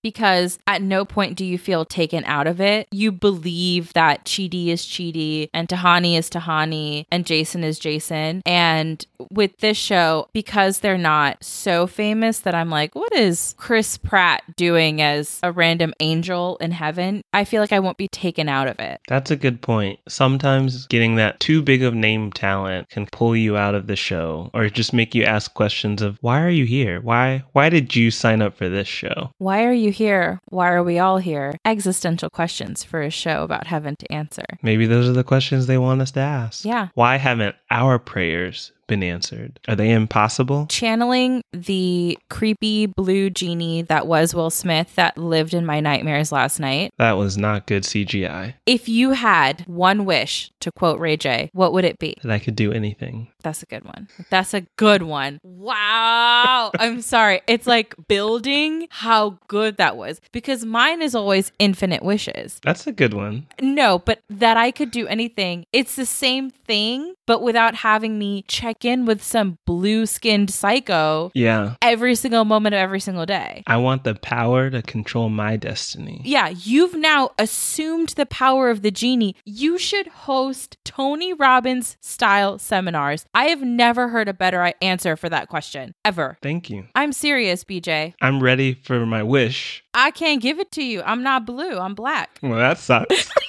because 0.03 0.59
at 0.67 0.83
no 0.83 1.05
point 1.05 1.37
do 1.37 1.45
you 1.45 1.59
feel 1.59 1.85
taken 1.85 2.25
out 2.25 2.47
of 2.47 2.61
it. 2.61 2.89
You 2.91 3.13
believe 3.13 3.93
that 3.93 4.25
Chidi 4.25 4.69
is 4.69 4.83
Chidi 4.83 5.49
and 5.53 5.69
Tahani 5.69 6.17
is 6.17 6.31
Tahani 6.31 7.07
and 7.11 7.27
Jason 7.27 7.65
is 7.65 7.79
Jason. 7.79 8.43
And 8.47 9.05
with 9.31 9.59
this 9.59 9.77
show, 9.77 10.29
because 10.33 10.81
they're 10.81 10.99
not 10.99 11.43
so 11.45 11.87
famous 11.87 12.41
that 12.41 12.55
I'm 12.55 12.71
like, 12.71 12.95
what 12.95 13.13
is 13.13 13.55
Chris 13.59 13.97
Pratt 13.97 14.43
doing 14.57 15.03
as 15.03 15.41
a 15.43 15.53
random 15.53 15.93
angel 16.01 16.57
in 16.59 16.71
heaven? 16.71 17.23
I 17.33 17.45
feel 17.45 17.61
like 17.61 17.73
I 17.73 17.81
won't 17.81 17.99
be 17.99 18.09
taken 18.09 18.49
out 18.49 18.69
of 18.69 18.79
it. 18.79 19.01
That's 19.09 19.31
a 19.31 19.37
good 19.37 19.61
point. 19.61 20.01
Sometimes 20.09 20.87
getting 20.87 21.17
that 21.17 21.41
too 21.41 21.63
big 21.63 21.83
of 21.83 21.95
name 21.95 22.33
talent 22.33 22.89
can 22.89 23.07
pull 23.07 23.37
you 23.37 23.57
out 23.57 23.75
of 23.75 23.87
the 23.87 23.97
show 23.97 24.51
or 24.55 24.69
just 24.69 24.93
make 24.93 25.15
you 25.15 25.25
ask 25.25 25.53
questions 25.55 26.03
of 26.03 26.19
why 26.21 26.41
are 26.41 26.51
you 26.51 26.65
here? 26.65 27.01
Why 27.01 27.45
why 27.53 27.69
did 27.69 27.95
you 27.95 28.11
sign 28.11 28.43
up 28.43 28.57
for 28.57 28.69
this 28.69 28.89
show? 28.89 29.33
Why 29.41 29.65
are 29.65 29.73
you 29.73 29.91
here? 29.91 30.39
Why 30.51 30.69
are 30.69 30.85
we 30.85 30.99
all 30.99 31.17
here? 31.17 31.55
Existential 31.65 32.29
questions 32.29 32.85
for 32.85 33.01
a 33.01 33.09
show 33.09 33.43
about 33.43 33.67
heaven 33.67 33.97
to 33.97 34.13
answer. 34.13 34.45
Maybe 34.61 34.85
those 34.85 35.09
are 35.09 35.15
the 35.15 35.25
questions 35.25 35.67
they 35.67 35.79
want 35.79 36.03
us 36.03 36.11
to 36.11 36.21
ask. 36.21 36.63
Yeah. 36.63 36.89
Why 36.93 37.17
haven't 37.17 37.57
our 37.71 37.99
prayers 37.99 38.71
been 38.91 39.03
answered? 39.03 39.59
Are 39.69 39.77
they 39.77 39.91
impossible? 39.91 40.67
Channeling 40.69 41.43
the 41.53 42.19
creepy 42.29 42.87
blue 42.87 43.31
genie 43.31 43.83
that 43.83 44.07
was 44.07 44.35
Will 44.35 44.51
Smith 44.51 44.95
that 44.97 45.17
lived 45.17 45.55
in 45.55 45.65
my 45.65 45.81
nightmares 45.81 46.33
last 46.33 46.61
night. 46.61 46.93
That 46.99 47.13
was 47.13 47.39
not 47.39 47.67
good 47.67 47.85
CGI. 47.85 48.55
If 48.67 48.89
you 48.89 49.13
had 49.13 49.65
one 49.67 50.05
wish, 50.05 50.51
to 50.61 50.71
quote 50.73 50.99
Ray 51.01 51.17
J, 51.17 51.51
what 51.55 51.73
would 51.73 51.85
it 51.85 51.99
be? 51.99 52.17
That 52.23 52.33
I 52.33 52.39
could 52.39 52.57
do 52.57 52.73
anything. 52.73 53.29
That's 53.43 53.63
a 53.63 53.67
good 53.67 53.85
one. 53.85 54.09
That's 54.29 54.53
a 54.53 54.63
good 54.77 55.03
one. 55.03 55.41
Wow. 55.43 56.73
I'm 56.79 57.01
sorry. 57.01 57.41
It's 57.47 57.67
like 57.67 57.95
building 58.09 58.89
how 58.91 59.39
good 59.49 59.77
that 59.79 59.97
was 59.97 60.21
because 60.33 60.65
mine 60.65 61.01
is 61.01 61.15
always 61.15 61.53
infinite 61.59 62.03
wishes. 62.03 62.61
That's 62.63 62.87
a 62.87 62.93
good 62.93 63.15
one. 63.15 63.47
No, 63.61 64.01
but 64.01 64.21
that 64.29 64.57
I 64.57 64.71
could 64.71 64.91
do 64.91 65.07
anything. 65.07 65.65
It's 65.73 65.97
the 65.97 66.07
same 66.07 66.51
thing, 66.51 67.15
but 67.27 67.43
without 67.43 67.77
having 67.77 68.19
me 68.19 68.45
check 68.49 68.80
in 68.85 69.05
with 69.07 69.23
some 69.23 69.59
blue 69.67 70.07
skinned 70.07 70.51
psycho 70.51 71.31
Yeah. 71.35 71.75
every 71.83 72.15
single 72.15 72.45
moment 72.45 72.75
of 72.75 72.79
every 72.79 73.01
single 73.01 73.27
day. 73.27 73.63
I 73.67 73.77
want 73.79 74.05
the 74.05 74.15
power 74.15 74.71
to 74.71 74.83
control 74.83 75.29
my 75.29 75.57
destiny. 75.57 76.23
Yeah, 76.25 76.49
you've 76.49 76.95
now 76.95 77.31
assumed 77.39 78.11
the 78.11 78.27
power 78.27 78.71
of 78.71 78.83
the 78.83 78.91
genie. 78.91 79.37
You 79.45 79.79
should 79.79 80.07
host 80.09 80.77
Tony 80.85 81.33
Robbins 81.33 81.97
style 82.01 82.59
seminars. 82.59 83.25
I 83.35 83.45
have 83.47 83.63
never 83.63 84.09
heard 84.09 84.29
a 84.29 84.35
better 84.35 84.73
answer 84.83 85.17
for 85.17 85.29
that 85.29 85.49
question, 85.49 85.95
ever. 86.05 86.39
Thank 86.43 86.71
you. 86.71 86.87
I'm 86.95 87.13
serious, 87.13 87.65
BJ. 87.65 88.15
I'm 88.21 88.43
ready 88.43 88.75
for 88.75 89.05
my 89.07 89.23
wish. 89.23 89.85
I 89.95 90.11
can't 90.11 90.41
give 90.43 90.59
it 90.59 90.71
to 90.73 90.83
you. 90.85 91.03
I'm 91.03 91.23
not 91.23 91.47
blue, 91.47 91.79
I'm 91.79 91.95
black. 91.95 92.39
Well, 92.43 92.59
that 92.59 92.79
sucks. 92.79 93.31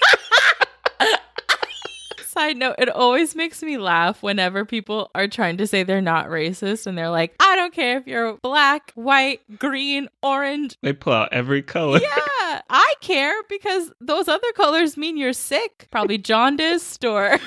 Side 2.31 2.55
note, 2.55 2.75
it 2.77 2.87
always 2.87 3.35
makes 3.35 3.61
me 3.61 3.77
laugh 3.77 4.23
whenever 4.23 4.63
people 4.63 5.11
are 5.13 5.27
trying 5.27 5.57
to 5.57 5.67
say 5.67 5.83
they're 5.83 5.99
not 5.99 6.27
racist 6.27 6.87
and 6.87 6.97
they're 6.97 7.09
like, 7.09 7.35
I 7.41 7.57
don't 7.57 7.73
care 7.73 7.97
if 7.97 8.07
you're 8.07 8.37
black, 8.37 8.93
white, 8.95 9.41
green, 9.59 10.07
orange. 10.23 10.77
they 10.81 10.93
pull 10.93 11.11
out 11.11 11.33
every 11.33 11.61
color. 11.61 11.99
Yeah, 12.01 12.61
I 12.69 12.93
care 13.01 13.35
because 13.49 13.91
those 13.99 14.29
other 14.29 14.49
colors 14.55 14.95
mean 14.95 15.17
you're 15.17 15.33
sick. 15.33 15.89
Probably 15.91 16.17
jaundiced 16.17 17.03
or 17.03 17.37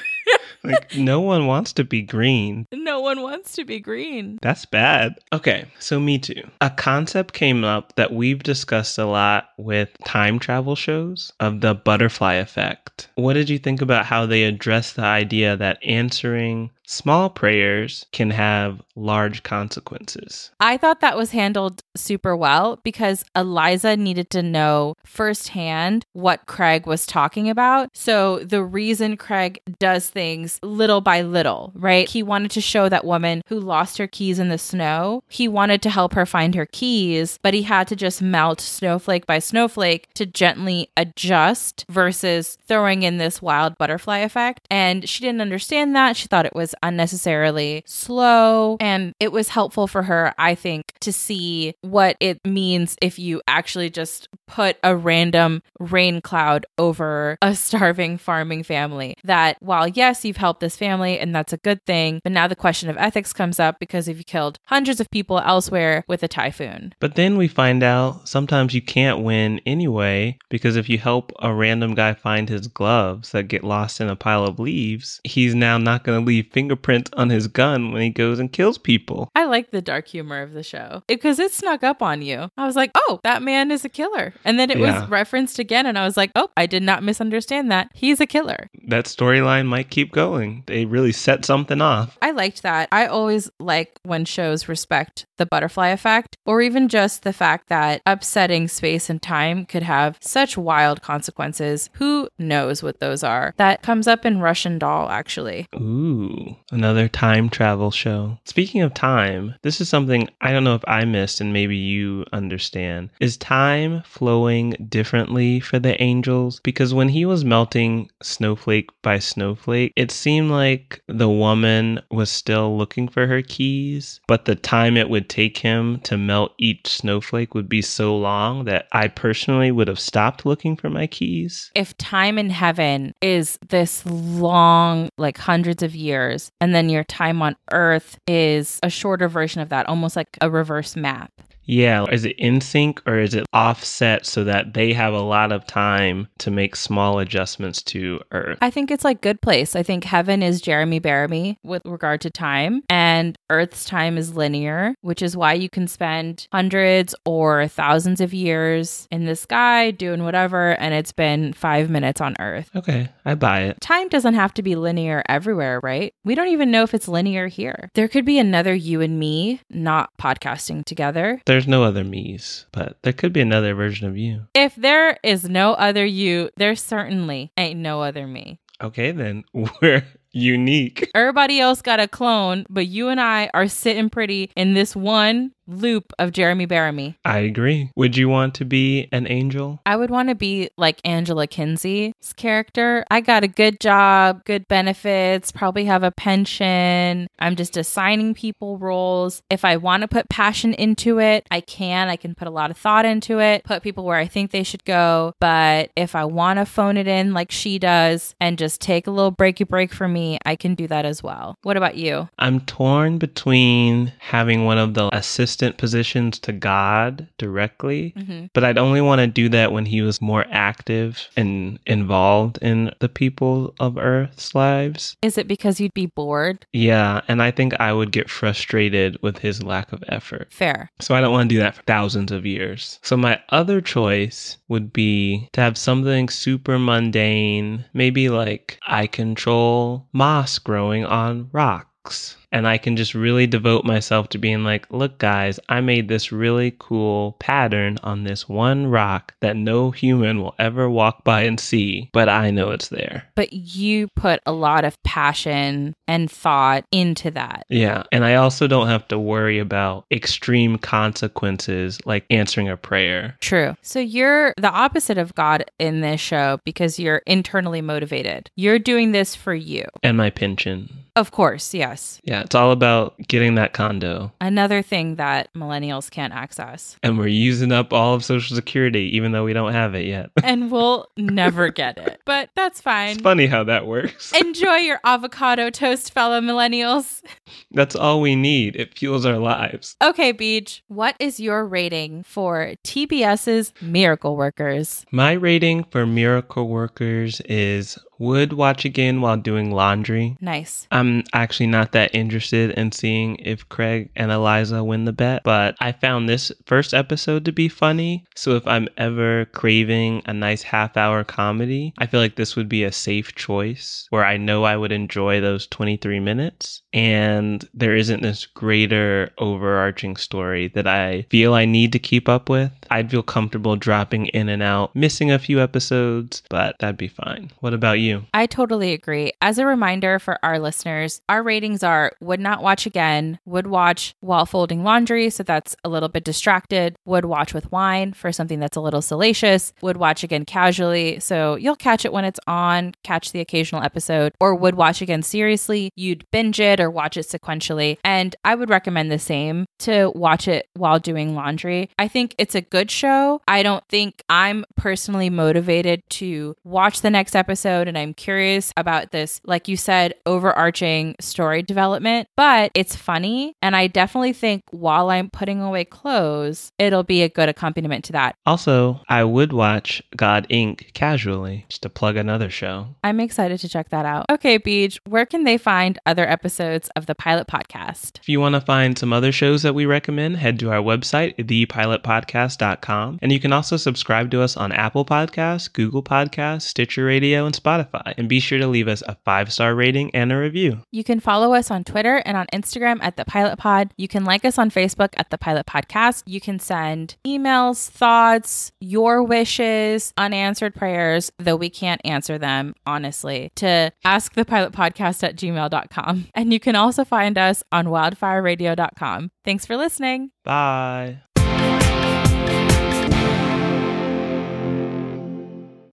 like, 0.62 0.96
no 0.96 1.20
one 1.20 1.46
wants 1.46 1.72
to 1.74 1.84
be 1.84 2.02
green. 2.02 2.66
no 2.72 3.00
one 3.00 3.22
wants 3.22 3.52
to 3.52 3.64
be 3.64 3.80
green. 3.80 4.38
That's 4.42 4.64
bad. 4.64 5.16
Okay, 5.32 5.66
so 5.78 6.00
me 6.00 6.18
too. 6.18 6.42
A 6.60 6.70
concept 6.70 7.34
came 7.34 7.64
up 7.64 7.94
that 7.96 8.12
we've 8.12 8.42
discussed 8.42 8.98
a 8.98 9.06
lot 9.06 9.50
with 9.56 9.90
time 10.04 10.38
travel 10.38 10.76
shows 10.76 11.32
of 11.40 11.60
the 11.60 11.74
butterfly 11.74 12.34
effect. 12.34 13.08
What 13.14 13.34
did 13.34 13.48
you 13.48 13.58
think 13.58 13.80
about 13.80 14.06
how 14.06 14.26
they 14.26 14.44
address 14.44 14.92
the 14.92 15.02
idea 15.02 15.56
that 15.56 15.78
answering 15.84 16.70
small 16.86 17.30
prayers 17.30 18.06
can 18.12 18.30
have 18.30 18.82
large 18.96 19.42
consequences? 19.42 20.50
I 20.60 20.76
thought 20.76 21.00
that 21.00 21.16
was 21.16 21.30
handled 21.32 21.82
super 21.96 22.36
well 22.36 22.80
because 22.82 23.24
Eliza 23.34 23.96
needed 23.96 24.30
to 24.30 24.42
know 24.42 24.96
firsthand 25.04 26.06
what 26.12 26.46
Craig 26.46 26.86
was 26.86 27.06
talking 27.06 27.48
about. 27.48 27.90
So 27.92 28.40
the 28.40 28.62
reason 28.62 29.16
Craig 29.16 29.60
does 29.78 30.08
things 30.08 30.58
little 30.62 31.00
by 31.00 31.22
little, 31.22 31.72
right? 31.74 32.08
He 32.08 32.22
wanted 32.22 32.50
to 32.52 32.60
show 32.60 32.88
that 32.88 33.04
woman 33.04 33.42
who 33.48 33.58
lost 33.58 33.98
her 33.98 34.06
keys 34.06 34.38
in 34.38 34.48
the 34.48 34.58
snow. 34.58 35.22
He 35.28 35.48
wanted 35.48 35.82
to 35.82 35.90
help 35.90 36.14
her 36.14 36.26
find 36.26 36.54
her 36.54 36.66
keys, 36.66 37.38
but 37.42 37.54
he 37.54 37.62
had 37.62 37.88
to 37.88 37.96
just 37.96 38.22
melt 38.22 38.61
snowflake 38.61 39.26
by 39.26 39.38
snowflake 39.38 40.12
to 40.14 40.26
gently 40.26 40.90
adjust 40.96 41.85
versus 41.88 42.59
throwing 42.66 43.02
in 43.02 43.18
this 43.18 43.42
wild 43.42 43.76
butterfly 43.78 44.18
effect. 44.18 44.66
And 44.70 45.09
she 45.09 45.22
didn't 45.22 45.40
understand 45.40 45.94
that. 45.96 46.16
She 46.16 46.28
thought 46.28 46.46
it 46.46 46.54
was 46.54 46.73
unnecessarily 46.82 47.82
slow. 47.87 48.76
And 48.80 49.14
it 49.20 49.32
was 49.32 49.48
helpful 49.48 49.87
for 49.87 50.02
her, 50.04 50.34
I 50.38 50.54
think, 50.54 50.92
to 51.00 51.12
see 51.12 51.74
what 51.82 52.16
it 52.20 52.40
means 52.44 52.96
if 53.00 53.18
you 53.18 53.42
actually 53.46 53.90
just 53.90 54.28
put 54.46 54.76
a 54.82 54.96
random 54.96 55.62
rain 55.78 56.20
cloud 56.20 56.66
over 56.78 57.38
a 57.42 57.54
starving 57.54 58.18
farming 58.18 58.62
family. 58.62 59.16
That 59.24 59.56
while, 59.60 59.88
yes, 59.88 60.24
you've 60.24 60.37
helped 60.37 60.60
this 60.60 60.76
family 60.76 61.18
and 61.18 61.34
that's 61.34 61.52
a 61.52 61.58
good 61.58 61.84
thing, 61.87 62.20
but 62.22 62.32
now 62.32 62.46
the 62.46 62.56
question 62.56 62.88
of 62.88 62.96
ethics 62.96 63.32
comes 63.32 63.58
up 63.58 63.78
because 63.78 64.08
if 64.08 64.18
you 64.18 64.24
killed 64.24 64.58
hundreds 64.66 65.00
of 65.00 65.10
people 65.10 65.38
elsewhere 65.40 66.04
with 66.08 66.22
a 66.22 66.28
typhoon. 66.28 66.94
But 67.00 67.14
then 67.14 67.37
we 67.37 67.48
find 67.48 67.82
out 67.82 68.28
sometimes 68.28 68.74
you 68.74 68.82
can't 68.82 69.22
win 69.22 69.60
anyway 69.66 70.38
because 70.48 70.76
if 70.76 70.88
you 70.88 70.98
help 70.98 71.32
a 71.40 71.52
random 71.52 71.94
guy 71.94 72.14
find 72.14 72.48
his 72.48 72.66
gloves 72.66 73.30
that 73.30 73.48
get 73.48 73.64
lost 73.64 74.00
in 74.00 74.08
a 74.08 74.16
pile 74.16 74.44
of 74.44 74.58
leaves, 74.58 75.20
he's 75.24 75.54
now 75.54 75.78
not 75.78 76.04
going 76.04 76.20
to 76.20 76.26
leave 76.26 76.50
fingerprints 76.64 77.11
on 77.14 77.29
his 77.31 77.46
gun 77.46 77.92
when 77.92 78.00
he 78.03 78.11
goes 78.11 78.38
and 78.38 78.50
kills 78.53 78.79
people. 78.79 79.31
I 79.35 79.44
like 79.44 79.70
the 79.70 79.83
dark 79.83 80.09
humor 80.09 80.40
of 80.42 80.53
the 80.53 80.62
show 80.62 81.03
because 81.07 81.38
it 81.38 81.53
snuck 81.53 81.83
up 81.85 82.03
on 82.03 82.22
you. 82.22 82.50
I 82.57 82.64
was 82.66 82.74
like, 82.77 82.90
oh, 82.94 83.20
that 83.22 83.42
man 83.42 83.70
is 83.70 83.85
a 83.85 83.88
killer. 83.88 84.33
And 84.44 84.59
then 84.59 84.70
it 84.70 84.79
Yeah. 84.79 85.00
was 85.03 85.11
referenced 85.11 85.59
again, 85.59 85.85
and 85.87 85.98
I 85.98 86.05
was 86.05 86.16
like, 86.16 86.31
oh, 86.35 86.48
I 86.57 86.66
did 86.66 86.83
not 86.83 87.03
misunderstand 87.03 87.70
that. 87.70 87.90
He's 87.94 88.20
a 88.20 88.27
killer. 88.27 88.70
That 88.88 89.05
storyline 89.05 89.66
might 89.66 89.90
keep 89.90 90.11
going. 90.12 90.62
They 90.66 90.85
really 90.87 91.12
set 91.12 91.44
something 91.44 91.81
off. 91.83 92.16
I 92.22 92.31
liked 92.31 92.62
that. 92.62 92.88
I 92.90 93.07
always 93.07 93.50
like 93.61 93.98
when 94.05 94.24
shows 94.24 94.68
respect 94.68 95.27
the 95.37 95.46
butterfly 95.46 95.88
effect, 95.88 96.37
or 96.46 96.62
even 96.62 96.88
just 96.88 97.22
the 97.24 97.33
fact 97.33 97.68
that 97.68 98.00
upsetting 98.07 98.68
space 98.68 99.11
and 99.11 99.20
time 99.20 99.66
could 99.66 99.83
have 99.83 100.16
such 100.20 100.57
wild 100.57 101.03
consequences. 101.03 101.90
Who 101.94 102.29
knows 102.38 102.83
what 102.83 103.00
those 103.00 103.22
are? 103.24 103.53
That 103.57 103.83
comes 103.83 104.07
up 104.07 104.24
in 104.24 104.40
Russian 104.40 104.79
Doll, 104.79 105.09
actually. 105.09 105.66
Ooh, 105.74 106.53
another 106.70 107.08
time 107.08 107.48
travel 107.48 107.90
show. 107.90 108.38
Speaking 108.44 108.82
of 108.82 108.94
time, 108.94 109.54
this 109.62 109.80
is 109.80 109.88
something 109.88 110.28
I 110.40 110.52
don't 110.52 110.64
know 110.64 110.74
if 110.74 110.84
I 110.86 111.04
missed 111.04 111.40
and 111.40 111.52
maybe 111.52 111.76
you 111.76 112.24
understand. 112.32 113.10
Is 113.20 113.36
time 113.36 114.02
flowing 114.06 114.76
differently 114.88 115.60
for 115.60 115.78
the 115.78 116.00
angels? 116.02 116.60
Because 116.62 116.94
when 116.94 117.08
he 117.08 117.24
was 117.24 117.44
melting 117.44 118.10
snowflake 118.22 118.90
by 119.02 119.18
snowflake, 119.18 119.92
it 119.96 120.10
seemed 120.10 120.50
like 120.50 121.02
the 121.08 121.28
woman 121.28 122.00
was 122.10 122.30
still 122.30 122.76
looking 122.76 123.08
for 123.08 123.26
her 123.26 123.42
keys, 123.42 124.20
but 124.26 124.44
the 124.44 124.54
time 124.54 124.96
it 124.96 125.08
would 125.08 125.28
take 125.28 125.58
him 125.58 126.00
to 126.00 126.16
melt 126.16 126.52
each 126.58 126.86
snowflake 126.88 127.54
would 127.54 127.68
be 127.68 127.82
so 127.82 128.16
long 128.16 128.64
that 128.64 128.86
I 128.92 129.08
personally 129.08 129.70
would 129.70 129.88
have 129.88 130.00
stopped 130.00 130.46
looking 130.46 130.76
for 130.76 130.90
my 130.90 131.06
keys. 131.06 131.70
if 131.74 131.96
time 131.98 132.38
in 132.38 132.50
heaven 132.50 133.14
is 133.20 133.58
this 133.68 134.04
long, 134.06 135.08
like 135.18 135.38
hundreds 135.38 135.82
of 135.82 135.94
years, 135.94 136.43
and 136.61 136.74
then 136.74 136.88
your 136.88 137.04
time 137.04 137.42
on 137.42 137.57
earth 137.72 138.18
is 138.26 138.78
a 138.83 138.90
shorter 138.90 139.28
version 139.28 139.61
of 139.61 139.68
that, 139.70 139.88
almost 139.88 140.16
like 140.16 140.28
a 140.40 140.50
reverse 140.50 140.96
map. 140.96 141.33
Yeah, 141.66 142.05
is 142.11 142.24
it 142.24 142.37
in 142.38 142.61
sync 142.61 143.03
or 143.07 143.18
is 143.18 143.35
it 143.35 143.46
offset 143.53 144.27
so 144.27 144.44
that 144.44 144.74
they 144.74 144.92
have 144.92 145.14
a 145.14 145.20
lot 145.20 145.53
of 145.53 145.66
time 145.66 146.29
to 146.38 146.50
make 146.50 146.77
small 146.77 147.18
adjustments 147.18 147.83
to 147.85 148.20
Earth? 148.33 148.59
I 148.61 148.70
think 148.70 148.90
it's 148.90 149.05
like 149.05 149.20
good 149.20 149.40
place. 149.40 149.74
I 149.74 149.83
think 149.83 150.05
heaven 150.05 150.42
is 150.42 150.61
Jeremy 150.61 151.00
Bearimy 151.00 151.57
with 151.62 151.83
regard 151.85 152.20
to 152.22 152.31
time, 152.31 152.83
and 152.88 153.38
Earth's 153.50 153.85
time 153.85 154.18
is 154.18 154.37
linear, 154.37 154.94
which 155.00 155.22
is 155.22 155.37
why 155.37 155.55
you 155.55 155.68
can 155.68 155.87
spend 155.87 156.48
hundreds 156.53 157.14
or 157.24 157.68
thousands 157.68 158.20
of 158.20 158.35
years 158.35 159.09
in 159.11 159.24
the 159.24 159.37
sky 159.37 159.90
doing 159.90 160.24
whatever, 160.24 160.72
and 160.72 160.94
it's 160.94 161.12
been 161.12 161.53
five 161.53 161.88
minutes 161.88 162.20
on 162.20 162.37
Earth. 162.38 162.70
Okay, 162.77 163.09
I 163.24 163.35
buy 163.35 163.62
it. 163.62 163.81
Time 163.81 164.09
doesn't 164.09 164.35
have 164.35 164.55
to 164.55 164.62
be 164.62 164.77
linear 164.77 165.22
everywhere, 165.29 165.81
right? 165.83 166.12
We 166.24 166.35
don't 166.35 166.48
even 166.48 166.70
know 166.70 166.83
if 166.83 166.94
it's 166.94 167.09
linear 167.09 167.48
here. 167.48 167.90
There 167.94 168.09
could 168.09 168.24
be 168.24 168.38
another 168.38 168.74
you 168.74 169.00
and 169.00 169.18
me 169.18 169.61
not 169.70 170.11
podcasting 170.18 170.85
together. 170.85 171.40
There's 171.54 171.68
no 171.68 171.84
other 171.84 172.02
me's, 172.02 172.66
but 172.72 172.98
there 173.02 173.12
could 173.12 173.32
be 173.32 173.40
another 173.40 173.76
version 173.76 174.08
of 174.08 174.18
you. 174.18 174.48
If 174.54 174.74
there 174.74 175.18
is 175.22 175.48
no 175.48 175.74
other 175.74 176.04
you, 176.04 176.50
there 176.56 176.74
certainly 176.74 177.52
ain't 177.56 177.78
no 177.78 178.02
other 178.02 178.26
me. 178.26 178.58
Okay, 178.82 179.12
then 179.12 179.44
we're 179.52 180.04
unique. 180.32 181.08
Everybody 181.14 181.60
else 181.60 181.80
got 181.80 182.00
a 182.00 182.08
clone, 182.08 182.66
but 182.68 182.88
you 182.88 183.08
and 183.08 183.20
I 183.20 183.50
are 183.54 183.68
sitting 183.68 184.10
pretty 184.10 184.50
in 184.56 184.74
this 184.74 184.96
one 184.96 185.52
loop 185.66 186.12
of 186.18 186.33
Jeremy 186.33 186.66
Bearimy. 186.66 187.16
I 187.24 187.38
agree. 187.38 187.90
Would 187.96 188.16
you 188.16 188.29
want 188.29 188.55
to 188.57 188.64
be 188.64 189.09
an 189.12 189.27
angel? 189.29 189.81
I 189.87 189.96
would 189.96 190.11
want 190.11 190.29
to 190.29 190.35
be 190.35 190.70
like 190.77 191.00
Angela 191.05 191.46
Kinsey's 191.46 192.14
character. 192.37 193.05
I 193.11 193.20
got 193.20 193.44
a 193.44 193.48
good 193.48 193.81
job, 193.81 194.44
good 194.44 194.68
benefits, 194.68 195.53
probably 195.53 195.85
have 195.87 196.03
a 196.03 196.11
pension. 196.11 197.29
I'm 197.38 197.57
just 197.57 197.77
assigning 197.77 198.35
people 198.35 198.79
roles. 198.79 199.42
If 199.50 199.64
I 199.64 199.77
want 199.77 200.03
to 200.03 200.09
put 200.09 200.29
passion 200.29 200.74
into 200.74 201.18
it, 201.18 201.46
I 201.50 201.61
can. 201.61 202.09
I 202.09 202.16
can 202.16 202.35
put 202.35 202.48
a 202.48 202.50
lot 202.50 202.70
of 202.70 202.77
thought 202.77 203.05
into 203.05 203.40
it, 203.40 203.64
put 203.64 203.83
people 203.83 204.05
where 204.05 204.18
I 204.18 204.27
think 204.27 204.50
they 204.50 204.62
should 204.62 204.85
go. 204.85 205.35
But 205.40 205.90
if 205.96 206.14
I 206.14 206.24
want 206.24 206.59
to 206.59 206.66
phone 206.66 206.96
it 206.96 207.07
in 207.07 207.33
like 207.33 207.50
she 207.50 207.79
does 207.79 208.35
and 208.40 208.59
just 208.59 208.81
take 208.81 209.07
a 209.07 209.11
little 209.11 209.33
breaky 209.33 209.66
break 209.66 209.92
for 209.92 210.09
me, 210.09 210.38
I 210.44 210.57
can 210.57 210.74
do 210.74 210.87
that 210.88 211.05
as 211.05 211.22
well. 211.22 211.57
What 211.62 211.77
about 211.77 211.96
you? 211.96 212.29
I'm 212.38 212.61
torn 212.61 213.18
between 213.18 214.12
having 214.18 214.64
one 214.64 214.79
of 214.79 214.94
the 214.94 215.09
positions 215.56 216.38
to 216.40 216.52
God 216.52 217.28
directly, 217.38 218.12
Mm-hmm. 218.16 218.46
but 218.52 218.64
I'd 218.64 218.78
only 218.78 219.00
want 219.00 219.20
to 219.20 219.26
do 219.26 219.48
that 219.50 219.72
when 219.72 219.86
he 219.86 220.00
was 220.02 220.20
more 220.20 220.44
active 220.50 221.28
and 221.36 221.78
involved 221.86 222.58
in 222.62 222.90
the 223.00 223.08
people 223.08 223.74
of 223.80 223.96
Earth's 223.98 224.54
lives. 224.54 225.16
Is 225.22 225.38
it 225.38 225.48
because 225.48 225.80
you'd 225.80 225.94
be 225.94 226.06
bored? 226.06 226.66
Yeah, 226.72 227.20
and 227.28 227.42
I 227.42 227.50
think 227.50 227.78
I 227.80 227.92
would 227.92 228.12
get 228.12 228.30
frustrated 228.30 229.18
with 229.22 229.38
his 229.38 229.62
lack 229.62 229.92
of 229.92 230.02
effort. 230.08 230.48
Fair. 230.52 230.90
So 231.00 231.14
I 231.14 231.20
don't 231.20 231.32
want 231.32 231.48
to 231.48 231.54
do 231.54 231.60
that 231.60 231.74
for 231.76 231.82
thousands 231.82 232.32
of 232.32 232.46
years. 232.46 232.98
So 233.02 233.16
my 233.16 233.40
other 233.50 233.80
choice 233.80 234.58
would 234.68 234.92
be 234.92 235.48
to 235.52 235.60
have 235.60 235.76
something 235.78 236.28
super 236.28 236.78
mundane, 236.78 237.84
maybe 237.94 238.28
like 238.28 238.78
I 238.86 239.06
control 239.06 240.08
moss 240.12 240.58
growing 240.58 241.04
on 241.04 241.48
rocks. 241.52 242.36
And 242.54 242.68
I 242.68 242.78
can 242.78 242.96
just 242.96 243.14
really 243.14 243.48
devote 243.48 243.84
myself 243.84 244.28
to 244.28 244.38
being 244.38 244.62
like, 244.62 244.86
look, 244.92 245.18
guys, 245.18 245.58
I 245.68 245.80
made 245.80 246.06
this 246.06 246.30
really 246.30 246.76
cool 246.78 247.32
pattern 247.40 247.98
on 248.04 248.22
this 248.22 248.48
one 248.48 248.86
rock 248.86 249.34
that 249.40 249.56
no 249.56 249.90
human 249.90 250.40
will 250.40 250.54
ever 250.60 250.88
walk 250.88 251.24
by 251.24 251.42
and 251.42 251.58
see, 251.58 252.08
but 252.12 252.28
I 252.28 252.52
know 252.52 252.70
it's 252.70 252.90
there. 252.90 253.24
But 253.34 253.52
you 253.52 254.06
put 254.14 254.38
a 254.46 254.52
lot 254.52 254.84
of 254.84 255.02
passion 255.02 255.94
and 256.06 256.30
thought 256.30 256.84
into 256.92 257.32
that. 257.32 257.66
Yeah. 257.68 258.04
And 258.12 258.24
I 258.24 258.36
also 258.36 258.68
don't 258.68 258.86
have 258.86 259.08
to 259.08 259.18
worry 259.18 259.58
about 259.58 260.06
extreme 260.12 260.78
consequences 260.78 262.00
like 262.06 262.24
answering 262.30 262.68
a 262.68 262.76
prayer. 262.76 263.36
True. 263.40 263.76
So 263.82 263.98
you're 263.98 264.54
the 264.56 264.70
opposite 264.70 265.18
of 265.18 265.34
God 265.34 265.64
in 265.80 266.02
this 266.02 266.20
show 266.20 266.60
because 266.64 267.00
you're 267.00 267.22
internally 267.26 267.80
motivated. 267.80 268.48
You're 268.54 268.78
doing 268.78 269.10
this 269.10 269.34
for 269.34 269.54
you. 269.54 269.86
And 270.04 270.16
my 270.16 270.30
pension. 270.30 270.88
Of 271.16 271.30
course, 271.30 271.74
yes. 271.74 272.20
Yeah, 272.24 272.43
it's 272.44 272.54
all 272.54 272.70
about 272.72 273.16
getting 273.26 273.54
that 273.57 273.72
condo. 273.72 274.33
Another 274.40 274.83
thing 274.83 275.16
that 275.16 275.52
millennials 275.54 276.11
can't 276.11 276.33
access. 276.33 276.96
And 277.02 277.18
we're 277.18 277.26
using 277.26 277.72
up 277.72 277.92
all 277.92 278.14
of 278.14 278.24
Social 278.24 278.54
Security, 278.54 279.16
even 279.16 279.33
though 279.33 279.44
we 279.44 279.52
don't 279.52 279.72
have 279.72 279.94
it 279.94 280.07
yet. 280.07 280.30
And 280.44 280.70
we'll 280.70 281.07
never 281.16 281.70
get 281.70 281.96
it. 281.96 282.20
But 282.26 282.50
that's 282.54 282.78
fine. 282.80 283.12
it's 283.12 283.22
funny 283.22 283.46
how 283.46 283.64
that 283.64 283.87
works. 283.87 284.30
Enjoy 284.40 284.74
your 284.74 285.00
avocado 285.02 285.70
toast, 285.70 286.12
fellow 286.12 286.40
millennials. 286.40 287.22
That's 287.70 287.96
all 287.96 288.20
we 288.20 288.37
need. 288.37 288.76
It 288.76 288.96
fuels 288.96 289.24
our 289.24 289.38
lives. 289.38 289.96
Okay, 290.02 290.35
BJ, 290.35 290.83
what 290.88 291.16
is 291.18 291.40
your 291.40 291.66
rating 291.66 292.24
for 292.24 292.74
TBS's 292.85 293.72
Miracle 293.80 294.37
Workers? 294.37 295.07
My 295.11 295.33
rating 295.33 295.85
for 295.85 296.07
Miracle 296.07 296.68
Workers 296.68 297.40
is 297.46 297.98
would 298.24 298.52
watch 298.52 298.84
again 298.84 299.20
while 299.20 299.37
doing 299.37 299.70
laundry. 299.70 300.37
Nice. 300.40 300.87
I'm 300.90 301.24
actually 301.32 301.66
not 301.66 301.92
that 301.92 302.14
interested 302.14 302.70
in 302.72 302.92
seeing 302.92 303.37
if 303.37 303.68
Craig 303.68 304.10
and 304.16 304.30
Eliza 304.30 304.82
win 304.82 305.04
the 305.04 305.12
bet, 305.12 305.42
but 305.44 305.76
I 305.80 305.92
found 305.92 306.28
this 306.28 306.50
first 306.66 306.94
episode 306.94 307.44
to 307.44 307.52
be 307.52 307.68
funny. 307.68 308.24
So 308.34 308.56
if 308.56 308.66
I'm 308.66 308.88
ever 308.96 309.46
craving 309.46 310.22
a 310.26 310.32
nice 310.32 310.62
half 310.62 310.96
hour 310.96 311.24
comedy, 311.24 311.92
I 311.98 312.06
feel 312.06 312.20
like 312.20 312.37
this 312.37 312.56
would 312.56 312.68
be 312.68 312.84
a 312.84 312.92
safe 312.92 313.34
choice 313.34 314.06
where 314.10 314.24
I 314.24 314.37
know 314.37 314.64
I 314.64 314.76
would 314.76 314.92
enjoy 314.92 315.40
those 315.40 315.66
23 315.66 316.20
minutes 316.20 316.82
and 316.94 317.68
there 317.74 317.96
isn't 317.96 318.22
this 318.22 318.46
greater 318.46 319.30
overarching 319.38 320.16
story 320.16 320.68
that 320.68 320.87
I 320.87 321.26
feel 321.28 321.52
I 321.54 321.64
need 321.64 321.92
to 321.92 321.98
keep 321.98 322.28
up 322.28 322.48
with. 322.48 322.70
I'd 322.90 323.10
feel 323.10 323.22
comfortable 323.22 323.74
dropping 323.74 324.26
in 324.26 324.48
and 324.48 324.62
out, 324.62 324.94
missing 324.94 325.30
a 325.30 325.38
few 325.38 325.60
episodes, 325.60 326.42
but 326.48 326.76
that'd 326.78 326.96
be 326.96 327.08
fine. 327.08 327.50
What 327.58 327.74
about 327.74 327.98
you? 327.98 328.13
I 328.33 328.46
totally 328.46 328.92
agree. 328.92 329.33
As 329.40 329.59
a 329.59 329.66
reminder 329.66 330.18
for 330.18 330.38
our 330.42 330.59
listeners, 330.59 331.20
our 331.29 331.42
ratings 331.42 331.83
are 331.83 332.12
would 332.20 332.40
not 332.40 332.62
watch 332.62 332.87
again, 332.87 333.38
would 333.44 333.66
watch 333.66 334.14
while 334.20 334.46
folding 334.46 334.85
laundry, 334.85 335.31
so 335.31 335.42
that's 335.42 335.77
a 335.85 335.88
little 335.88 336.09
bit 336.09 336.24
distracted, 336.24 336.96
would 337.05 337.24
watch 337.24 337.55
with 337.55 337.70
wine 337.72 338.12
for 338.12 338.33
something 338.33 338.61
that's 338.61 338.77
a 338.77 338.81
little 338.81 339.03
salacious, 339.03 339.72
would 339.81 339.96
watch 339.96 340.22
again 340.22 340.44
casually, 340.44 341.18
so 341.20 341.57
you'll 341.57 341.77
catch 341.77 342.05
it 342.05 342.12
when 342.12 342.24
it's 342.24 342.40
on, 342.46 342.94
catch 343.03 343.33
the 343.33 343.40
occasional 343.40 343.83
episode, 343.83 344.33
or 344.40 344.55
would 344.55 344.74
watch 344.74 345.00
again 345.03 345.22
seriously, 345.22 345.90
you'd 345.96 346.27
binge 346.31 346.61
it 346.61 346.81
or 346.81 346.90
watch 346.90 347.16
it 347.16 347.27
sequentially. 347.27 347.98
And 348.05 348.35
I 348.44 348.55
would 348.55 348.70
recommend 348.70 349.11
the 349.11 349.18
same 349.18 349.66
to 349.81 350.12
watch 350.14 350.48
it 350.48 350.68
while 350.74 350.98
doing 350.98 351.35
laundry. 351.35 351.90
I 351.98 352.09
think 352.09 352.35
it's 352.38 352.55
a 352.55 352.61
good 352.61 352.90
show. 352.90 353.40
I 353.48 353.62
don't 353.62 353.85
think 353.88 354.22
I'm 354.29 354.64
personally 354.77 355.31
motivated 355.31 356.03
to 356.11 356.55
watch 356.64 357.00
the 357.00 357.11
next 357.11 357.35
episode 357.35 357.88
and 357.94 358.02
I'm 358.02 358.12
curious 358.12 358.72
about 358.76 359.12
this, 359.12 359.40
like 359.44 359.68
you 359.68 359.76
said, 359.76 360.14
overarching 360.26 361.14
story 361.20 361.62
development, 361.62 362.28
but 362.37 362.72
it's 362.74 362.96
funny. 362.96 363.54
And 363.62 363.76
I 363.76 363.87
definitely 363.87 364.33
think 364.33 364.64
while 364.72 365.11
I'm 365.11 365.30
putting 365.30 365.61
away 365.61 365.85
clothes, 365.85 366.72
it'll 366.76 367.04
be 367.04 367.22
a 367.22 367.28
good 367.28 367.48
accompaniment 367.48 368.04
to 368.07 368.12
that. 368.12 368.35
Also, 368.46 369.00
I 369.09 369.22
would 369.22 369.52
watch 369.52 370.02
God 370.16 370.48
Inc. 370.50 370.92
casually, 370.94 371.66
just 371.68 371.83
to 371.83 371.88
plug 371.88 372.16
another 372.16 372.50
show. 372.50 372.88
I'm 373.04 373.20
excited 373.20 373.61
to 373.61 373.68
check 373.68 373.90
that 373.90 374.04
out. 374.04 374.26
Okay, 374.28 374.59
BJ, 374.59 374.98
where 375.07 375.26
can 375.26 375.44
they 375.44 375.57
find 375.57 375.96
other 376.04 376.28
episodes 376.28 376.88
of 376.96 377.07
the 377.07 377.14
Pilot 377.14 377.46
Podcast? 377.46 378.18
If 378.18 378.28
you 378.28 378.40
want 378.40 378.57
to 378.57 378.61
find 378.61 378.98
some 378.98 379.12
other 379.12 379.30
shows 379.30 379.62
that 379.62 379.74
we 379.74 379.87
recommend, 379.87 380.38
head 380.38 380.59
to 380.59 380.72
our 380.72 380.83
website, 380.83 381.37
thepilotpodcast.com. 381.37 383.20
And 383.22 383.30
you 383.30 383.38
can 383.38 383.52
also 383.52 383.76
subscribe 383.76 384.33
to 384.33 384.42
us 384.42 384.57
on 384.57 384.72
Apple 384.72 385.04
Podcasts, 385.04 385.72
Google 385.72 386.02
Podcasts, 386.02 386.62
Stitcher 386.62 387.04
Radio, 387.04 387.46
and 387.46 387.54
Spotify. 387.85 388.14
And 388.16 388.29
be 388.29 388.40
sure 388.40 388.59
to 388.59 388.66
leave 388.66 388.88
us 388.88 389.03
a 389.07 389.16
five 389.25 389.53
star 389.53 389.75
rating 389.75 390.14
and 390.14 390.33
a 390.33 390.38
review. 390.38 390.81
You 390.90 391.05
can 391.05 391.20
follow 391.20 391.55
us 391.55 391.70
on 391.70 391.85
Twitter 391.85 392.23
and 392.25 392.37
on 392.37 392.47
Instagram 392.53 392.99
at 393.03 393.16
the 393.16 393.25
Pilot 393.25 393.59
Pod. 393.59 393.92
You 393.97 394.09
can 394.09 394.25
like 394.25 394.44
us 394.44 394.59
on 394.59 394.70
Facebook 394.70 395.11
at 395.16 395.31
the 395.31 395.38
Pilot 395.38 395.66
Podcast. 395.66 396.23
You 396.27 396.40
can 396.40 396.59
send 396.59 397.16
emails, 397.27 397.88
thoughts, 397.88 398.73
your 398.81 399.23
wishes, 399.23 400.12
unanswered 400.16 400.75
prayers, 400.75 401.31
though 401.38 401.57
we 401.57 401.70
can't 401.70 402.01
answer 402.05 402.38
them, 402.38 402.75
honestly, 402.87 403.51
to 403.57 403.92
askthepilotpodcast 404.05 405.23
at 405.23 405.37
gmail.com. 405.37 406.27
And 406.35 406.53
you 406.53 406.61
can 406.61 406.77
also 406.77 407.05
find 407.05 407.38
us 407.38 407.62
on 407.73 407.87
wildfireradio.com. 407.87 409.31
Thanks 409.44 409.66
for 409.66 409.77
listening. 409.77 410.31
Bye. 410.44 411.23